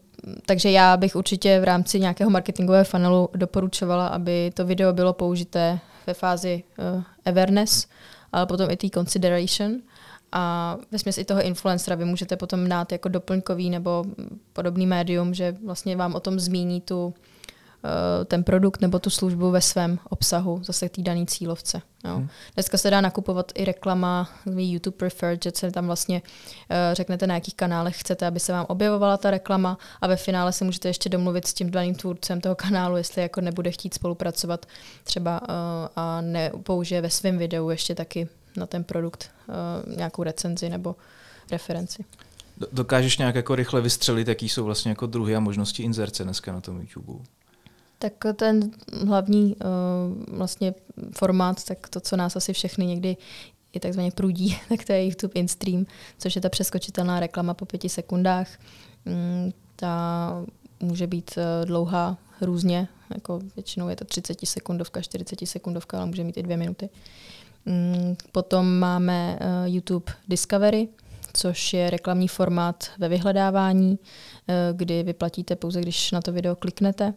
[0.46, 5.78] takže já bych určitě v rámci nějakého marketingového funnelu doporučovala, aby to video bylo použité
[6.06, 6.62] ve fázi
[6.96, 7.86] uh, awareness,
[8.32, 9.80] ale potom i té consideration,
[10.32, 14.04] a ve smyslu i toho influencera vy můžete potom dát jako doplňkový nebo
[14.52, 17.14] podobný médium, že vlastně vám o tom zmíní tu,
[17.84, 21.82] eh, ten produkt nebo tu službu ve svém obsahu, zase té dané cílovce.
[22.04, 22.16] Jo.
[22.16, 22.28] Hmm.
[22.54, 27.34] Dneska se dá nakupovat i reklama YouTube Preferred, že se tam vlastně uh, řeknete, na
[27.34, 31.08] jakých kanálech chcete, aby se vám objevovala ta reklama a ve finále se můžete ještě
[31.08, 34.66] domluvit s tím daným tvůrcem toho kanálu, jestli jako nebude chtít spolupracovat
[35.04, 35.48] třeba uh,
[35.96, 40.96] a nepoužije ve svém videu ještě taky na ten produkt uh, nějakou recenzi nebo
[41.50, 42.04] referenci.
[42.72, 46.60] Dokážeš nějak jako rychle vystřelit, jaký jsou vlastně jako druhy a možnosti inzerce dneska na
[46.60, 47.24] tom YouTube?
[47.98, 48.70] Tak ten
[49.06, 50.74] hlavní uh, vlastně
[51.16, 53.16] formát, tak to, co nás asi všechny někdy
[53.74, 55.86] je takzvaně prudí, tak to je YouTube InStream,
[56.18, 58.48] což je ta přeskočitelná reklama po pěti sekundách.
[59.04, 60.44] Mm, ta
[60.80, 66.24] může být uh, dlouhá různě, jako většinou je to 30 sekundovka, 40 sekundovka, ale může
[66.24, 66.88] mít i dvě minuty.
[66.88, 67.00] Uh,
[68.32, 70.88] potom máme eh, YouTube Discovery,
[71.32, 73.98] což je reklamní formát ve vyhledávání,
[74.48, 77.14] eh, kdy vyplatíte pouze, když na to video kliknete.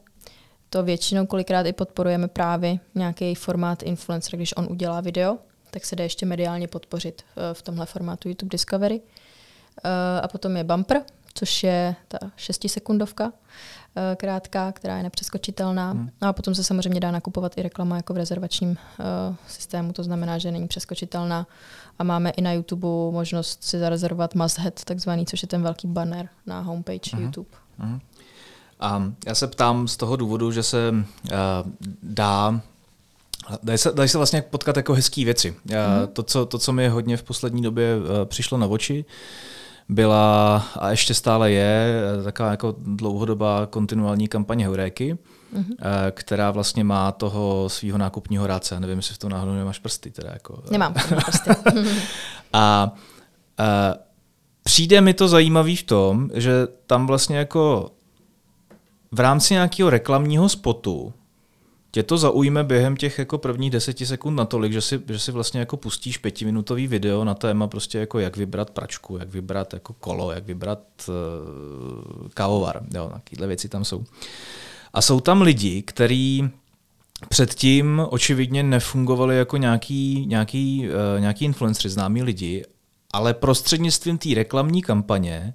[0.69, 5.37] To většinou kolikrát i podporujeme právě nějaký formát influencer, když on udělá video,
[5.71, 9.01] tak se dá ještě mediálně podpořit eh, v tomhle formátu YouTube Discovery.
[10.21, 11.01] A potom je Bumper,
[11.33, 13.31] což je ta šestisekundovka,
[13.95, 15.91] Eh, krátká, která je nepřeskočitelná.
[15.91, 16.09] Hmm.
[16.21, 18.75] No a potom se samozřejmě dá nakupovat i reklama jako v rezervačním uh,
[19.47, 21.47] systému, to znamená, že není přeskočitelná.
[21.99, 25.87] A máme i na YouTube možnost si zarezervovat must head, takzvaný, což je ten velký
[25.87, 27.23] banner na homepage hmm.
[27.23, 27.49] YouTube.
[27.77, 27.99] Hmm.
[28.79, 31.31] A já se ptám z toho důvodu, že se uh,
[32.03, 32.61] dá
[33.63, 35.55] Dají se, dají se vlastně potkat jako hezký věci.
[35.67, 36.07] Mm-hmm.
[36.07, 39.05] To, co, to, co mi hodně v poslední době uh, přišlo na oči,
[39.89, 45.17] byla a ještě stále je taková jako dlouhodobá kontinuální kampaně Heuréky,
[45.53, 45.75] mm-hmm.
[46.11, 48.79] která vlastně má toho svého nákupního rádce.
[48.79, 50.11] Nevím, jestli v tom náhodou nemáš prsty.
[50.11, 51.49] Teda jako, Nemám prsty.
[52.53, 52.91] a,
[53.57, 53.93] a
[54.63, 57.91] přijde mi to zajímavý v tom, že tam vlastně jako
[59.11, 61.13] v rámci nějakého reklamního spotu
[61.91, 65.59] tě to zaujme během těch jako prvních deseti sekund natolik, že si, že si vlastně
[65.59, 70.31] jako pustíš pětiminutový video na téma prostě jako jak vybrat pračku, jak vybrat jako kolo,
[70.31, 74.03] jak vybrat uh, kávovar, jo, takovéhle věci tam jsou.
[74.93, 76.49] A jsou tam lidi, kteří
[77.29, 82.65] předtím očividně nefungovali jako nějaký, nějaký, uh, nějaký influenceri, známí lidi,
[83.13, 85.53] ale prostřednictvím té reklamní kampaně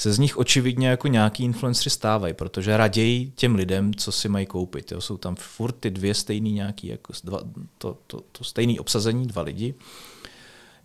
[0.00, 4.46] se z nich očividně jako nějaký influenceri stávají, protože raději těm lidem, co si mají
[4.46, 4.92] koupit.
[4.92, 5.00] Jo.
[5.00, 7.40] Jsou tam furt ty dvě stejný nějaký, jako dva,
[7.78, 9.74] to, to, to stejné obsazení, dva lidi.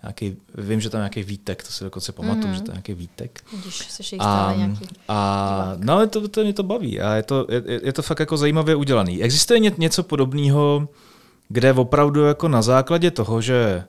[0.03, 2.55] Nějaký, vím, že tam nějaký výtek, to si dokonce pamatuju, mm-hmm.
[2.55, 3.43] že to je nějaký výtek.
[3.61, 7.81] Když a, nějaký a, no ale to, to mě to baví a je to, je,
[7.83, 9.23] je to fakt jako zajímavě udělaný.
[9.23, 10.89] Existuje něco podobného,
[11.49, 13.83] kde opravdu jako na základě toho, že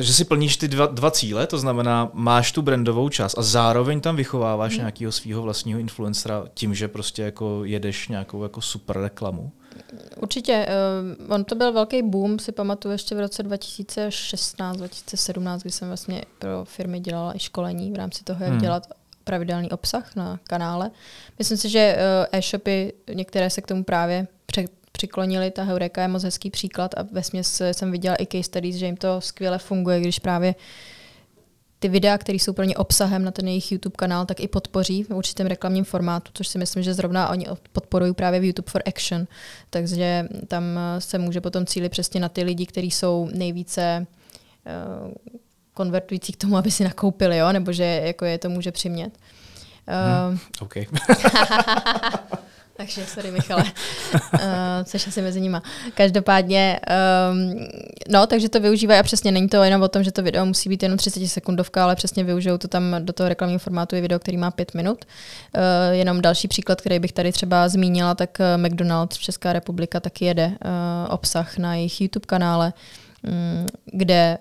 [0.00, 4.00] že si plníš ty dva, dva cíle, to znamená, máš tu brandovou část a zároveň
[4.00, 4.78] tam vychováváš hmm.
[4.78, 9.52] nějakého svého vlastního influencera tím, že prostě jako jedeš nějakou jako super reklamu.
[10.16, 10.66] Určitě.
[11.26, 15.88] Uh, on to byl velký boom, si pamatuju ještě v roce 2016, 2017, kdy jsem
[15.88, 18.60] vlastně pro firmy dělala i školení v rámci toho, jak hmm.
[18.60, 18.86] dělat
[19.24, 20.90] pravidelný obsah na kanále.
[21.38, 24.26] Myslím si, že uh, e-shopy některé se k tomu právě
[24.94, 25.50] přiklonili.
[25.50, 28.86] Ta Heureka je moc hezký příklad a ve směs jsem viděla i case studies, že
[28.86, 30.54] jim to skvěle funguje, když právě
[31.78, 35.10] ty videa, které jsou plně obsahem na ten jejich YouTube kanál, tak i podpoří v
[35.10, 39.26] určitém reklamním formátu, což si myslím, že zrovna oni podporují právě v YouTube for Action.
[39.70, 40.64] Takže tam
[40.98, 44.06] se může potom cílit přesně na ty lidi, kteří jsou nejvíce
[45.06, 45.12] uh,
[45.74, 47.52] konvertující k tomu, aby si nakoupili, jo?
[47.52, 49.18] nebo že jako je to může přimět.
[49.88, 50.86] Uh, hmm, okay.
[52.76, 54.40] Takže sorry Michale, uh,
[54.84, 55.62] což asi mezi nima.
[55.94, 56.80] Každopádně,
[57.30, 57.66] um,
[58.08, 60.68] no, takže to využívají a přesně není to jenom o tom, že to video musí
[60.68, 64.18] být jenom 30 sekundovka, ale přesně využijou to tam do toho reklamního formátu je video,
[64.18, 65.04] který má 5 minut.
[65.04, 65.62] Uh,
[65.92, 70.54] jenom další příklad, který bych tady třeba zmínila, tak McDonald's Česká republika taky jede uh,
[71.08, 73.03] obsah na jejich YouTube kanále, um,
[73.84, 74.38] kde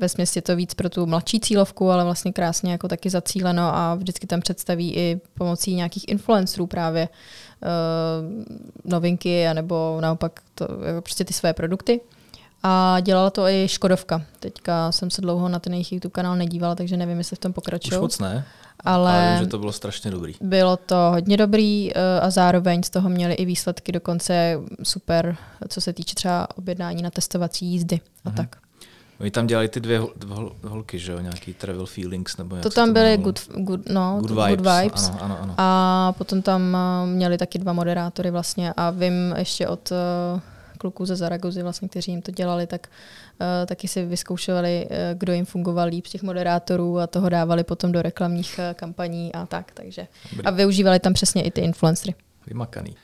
[0.00, 3.62] ve směs je to víc pro tu mladší cílovku, ale vlastně krásně jako taky zacíleno
[3.62, 11.02] a vždycky tam představí i pomocí nějakých influencerů právě uh, novinky, anebo naopak to, jako
[11.02, 12.00] prostě ty své produkty.
[12.66, 14.22] A dělala to i Škodovka.
[14.40, 17.52] Teďka jsem se dlouho na ten jejich YouTube kanál nedívala, takže nevím, jestli v tom
[17.52, 17.98] pokračují.
[17.98, 18.44] Už moc ne,
[18.84, 20.34] ale, ale vím, že to bylo strašně dobrý.
[20.40, 25.36] Bylo to hodně dobrý eh, a zároveň z toho měli i výsledky dokonce super,
[25.68, 28.36] co se týče třeba objednání na testovací jízdy a Mhm.
[28.36, 28.56] tak.
[29.20, 32.56] Oni tam dělali ty dvě hol- dvě hol- holky, že jo, nějaký Travel Feelings, nebo
[32.56, 34.48] jak To tam byly good, good, no, good, vibes.
[34.48, 35.08] good vibes.
[35.08, 35.54] Ano, ano, ano.
[35.58, 40.40] A potom tam eh, měli taky dva moderátory vlastně a vím ještě od eh,
[40.78, 42.86] kluků ze Zaragozy, vlastně, kteří jim to dělali, tak
[43.40, 47.64] uh, taky si vyzkoušeli, uh, kdo jim fungoval líp z těch moderátorů a toho dávali
[47.64, 49.72] potom do reklamních uh, kampaní a tak.
[49.72, 50.06] Takže.
[50.30, 50.44] Dobrý.
[50.46, 52.14] A využívali tam přesně i ty influencery.
[52.46, 52.96] Vymakaný.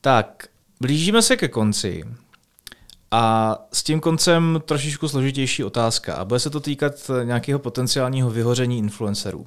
[0.00, 0.46] Tak,
[0.80, 2.04] blížíme se ke konci.
[3.10, 6.14] A s tím koncem trošičku složitější otázka.
[6.14, 9.46] A bude se to týkat nějakého potenciálního vyhoření influencerů.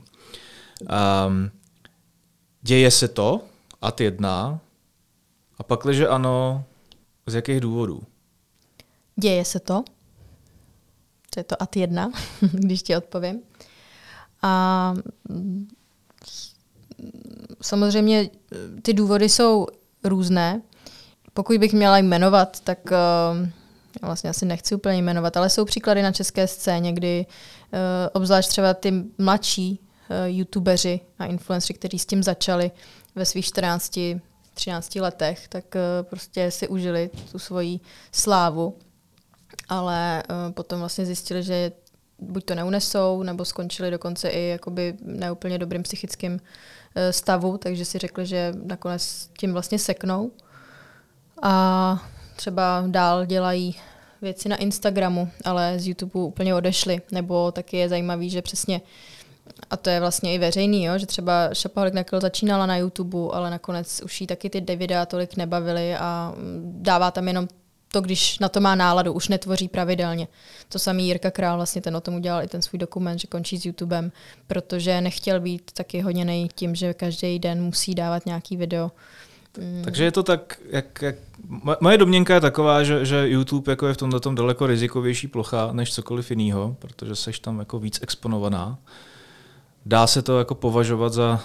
[1.27, 1.51] Um,
[2.61, 3.41] děje se to,
[3.81, 4.59] ad jedna,
[5.57, 6.63] a pak, že ano,
[7.27, 8.03] z jakých důvodů?
[9.15, 9.83] Děje se to.
[11.29, 12.11] To je to ad jedna,
[12.51, 13.41] když ti odpovím.
[14.41, 14.93] A
[15.29, 15.67] mm,
[17.61, 19.67] samozřejmě eh, ty důvody jsou
[20.03, 20.61] různé.
[21.33, 23.47] Pokud bych měla jmenovat, tak uh,
[24.01, 27.79] vlastně asi nechci úplně jmenovat, ale jsou příklady na české scéně, kdy uh,
[28.13, 29.79] obzvlášť třeba ty mladší
[30.25, 32.71] youtubeři a influenceri, kteří s tím začali
[33.15, 33.99] ve svých 14,
[34.53, 37.79] 13 letech, tak uh, prostě si užili tu svoji
[38.11, 38.77] slávu,
[39.69, 41.71] ale uh, potom vlastně zjistili, že
[42.19, 46.39] buď to neunesou, nebo skončili dokonce i jakoby neúplně dobrým psychickým uh,
[47.11, 50.31] stavu, takže si řekli, že nakonec tím vlastně seknou
[51.41, 52.03] a
[52.35, 53.75] třeba dál dělají
[54.21, 57.01] věci na Instagramu, ale z YouTube úplně odešli.
[57.11, 58.81] Nebo taky je zajímavý, že přesně,
[59.69, 63.49] a to je vlastně i veřejný, jo, že třeba Shopaholic Nakl začínala na YouTube, ale
[63.49, 66.33] nakonec už jí taky ty videa tolik nebavily a
[66.63, 67.47] dává tam jenom
[67.93, 70.27] to, když na to má náladu, už netvoří pravidelně.
[70.69, 73.57] To samý Jirka Král, vlastně ten o tom udělal i ten svůj dokument, že končí
[73.57, 74.11] s YouTubem,
[74.47, 78.91] protože nechtěl být taky hodně tím, že každý den musí dávat nějaký video.
[79.57, 79.81] Mm.
[79.83, 81.15] Takže je to tak, jak, jak
[81.81, 85.69] moje domněnka je taková, že, že YouTube jako je v tomto tom daleko rizikovější plocha
[85.71, 88.77] než cokoliv jiného, protože seš tam jako víc exponovaná.
[89.85, 91.39] Dá se to jako považovat za,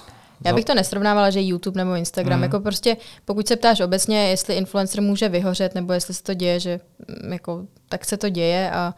[0.45, 2.39] já bych to nesrovnávala, že YouTube nebo Instagram.
[2.39, 2.43] Mm.
[2.43, 6.61] Jako prostě, pokud se ptáš obecně, jestli influencer může vyhořet, nebo jestli se to děje,
[6.61, 6.81] že
[7.31, 8.95] jako, tak se to děje a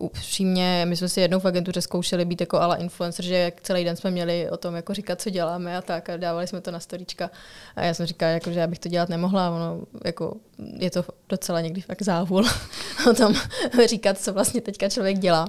[0.00, 3.84] upřímně, my jsme si jednou v agentuře zkoušeli být jako ala influencer, že jak celý
[3.84, 6.70] den jsme měli o tom jako říkat, co děláme a tak a dávali jsme to
[6.70, 7.30] na storička
[7.76, 10.36] a já jsem říkala, jako, že já bych to dělat nemohla, ono jako,
[10.78, 12.44] je to docela někdy fakt závul
[13.10, 13.34] o tom
[13.88, 15.46] říkat, co vlastně teďka člověk dělá.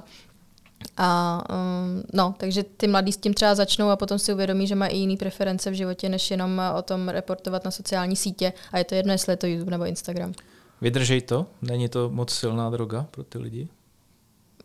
[0.96, 4.74] A um, no, takže ty mladí s tím třeba začnou a potom si uvědomí, že
[4.74, 8.52] mají i jiný preference v životě, než jenom o tom reportovat na sociální sítě.
[8.72, 10.32] A je to jedno, jestli je to YouTube nebo Instagram.
[10.80, 11.46] Vydržej to?
[11.62, 13.68] Není to moc silná droga pro ty lidi?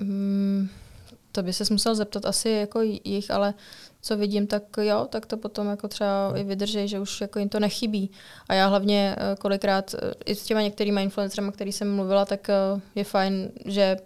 [0.01, 0.69] Um,
[1.31, 3.53] to by se musel zeptat asi jako jich, ale
[4.01, 7.49] co vidím, tak jo, tak to potom jako třeba i vydržej, že už jako jim
[7.49, 8.11] to nechybí.
[8.49, 9.95] A já hlavně kolikrát
[10.25, 12.47] i s těma některýma influencerama, který jsem mluvila, tak
[12.95, 13.97] je fajn, že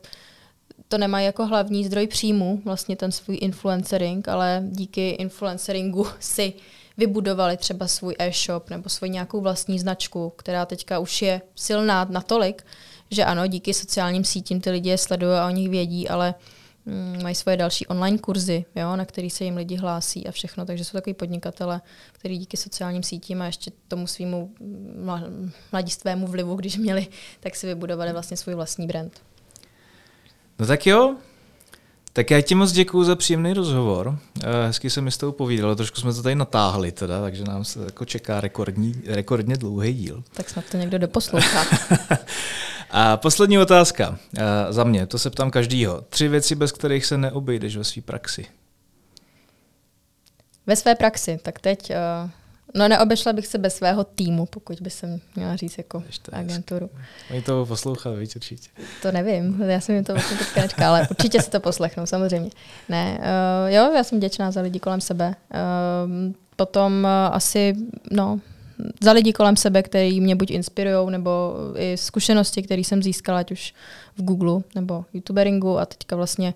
[0.91, 6.53] to nemají jako hlavní zdroj příjmu, vlastně ten svůj influencering, ale díky influenceringu si
[6.97, 12.65] vybudovali třeba svůj e-shop nebo svůj nějakou vlastní značku, která teďka už je silná natolik,
[13.11, 16.35] že ano, díky sociálním sítím ty lidi je sledují a o nich vědí, ale
[16.85, 20.65] mm, mají svoje další online kurzy, jo, na který se jim lidi hlásí a všechno,
[20.65, 21.81] takže jsou takový podnikatele,
[22.11, 24.51] který díky sociálním sítím a ještě tomu svýmu
[25.71, 27.07] mladistvému vlivu, když měli,
[27.39, 29.30] tak si vybudovali vlastně svůj vlastní brand.
[30.61, 31.15] No tak jo,
[32.13, 34.17] tak já ti moc děkuji za příjemný rozhovor.
[34.67, 37.85] Hezky se mi s tou povídalo, trošku jsme to tady natáhli teda, takže nám se
[37.85, 40.23] jako čeká rekordní, rekordně dlouhý díl.
[40.33, 41.65] Tak snad to někdo doposlouchá.
[42.91, 44.17] A poslední otázka
[44.69, 46.01] za mě, to se ptám každýho.
[46.09, 48.45] Tři věci, bez kterých se neobejdeš ve své praxi.
[50.67, 51.89] Ve své praxi, tak teď,
[52.23, 52.29] uh,
[52.73, 56.89] no neobešla bych se bez svého týmu, pokud by se měla říct jako agenturu.
[57.31, 58.69] Oni to poslouchali, víc určitě.
[59.01, 62.49] To nevím, já jsem jim to vlastně teďka nečkala, ale určitě si to poslechnou, samozřejmě.
[62.89, 65.35] Ne, uh, jo, já jsem vděčná za lidi kolem sebe.
[65.53, 67.75] Uh, potom uh, asi,
[68.11, 68.39] no,
[69.01, 73.51] za lidi kolem sebe, který mě buď inspirují, nebo i zkušenosti, které jsem získala, ať
[73.51, 73.73] už
[74.17, 76.53] v Google nebo youtuberingu a teďka vlastně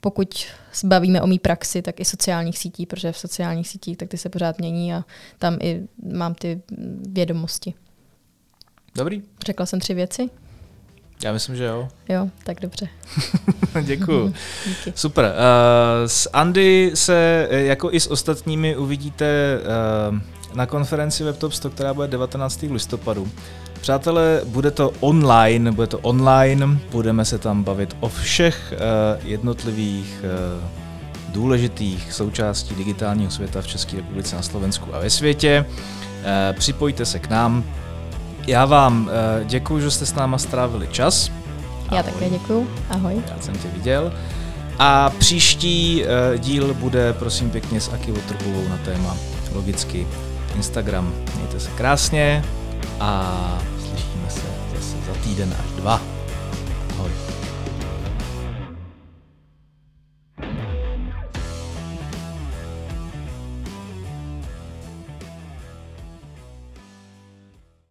[0.00, 4.08] pokud se bavíme o mý praxi, tak i sociálních sítí, protože v sociálních sítích tak
[4.08, 5.04] ty se pořád mění a
[5.38, 5.82] tam i
[6.12, 6.62] mám ty
[7.08, 7.74] vědomosti.
[8.94, 9.22] Dobrý.
[9.46, 10.30] Řekla jsem tři věci?
[11.24, 11.88] Já myslím, že jo.
[12.08, 12.88] Jo, tak dobře.
[13.82, 14.34] Děkuju.
[14.94, 15.24] Super.
[15.24, 15.30] Uh,
[16.06, 19.58] s Andy se jako i s ostatními uvidíte
[20.10, 20.18] uh,
[20.54, 22.62] na konferenci WebTop 100, která bude 19.
[22.62, 23.28] listopadu.
[23.80, 30.24] Přátelé, bude to online, bude to online, budeme se tam bavit o všech uh, jednotlivých
[30.24, 30.64] uh,
[31.34, 35.64] důležitých součástí digitálního světa v České republice, na Slovensku a ve světě.
[35.68, 37.64] Uh, připojte se k nám.
[38.46, 39.10] Já vám
[39.44, 41.30] děkuji, že jste s náma strávili čas.
[41.88, 41.96] Ahoj.
[41.96, 42.70] Já také děkuji.
[42.90, 43.22] Ahoj.
[43.34, 44.12] Já jsem tě viděl.
[44.78, 46.04] A příští
[46.38, 49.16] díl bude, prosím pěkně, s Aki Trubovou na téma
[49.54, 50.06] logicky
[50.56, 51.12] Instagram.
[51.36, 52.44] Mějte se krásně
[53.00, 56.19] a slyšíme se zase za týden až dva.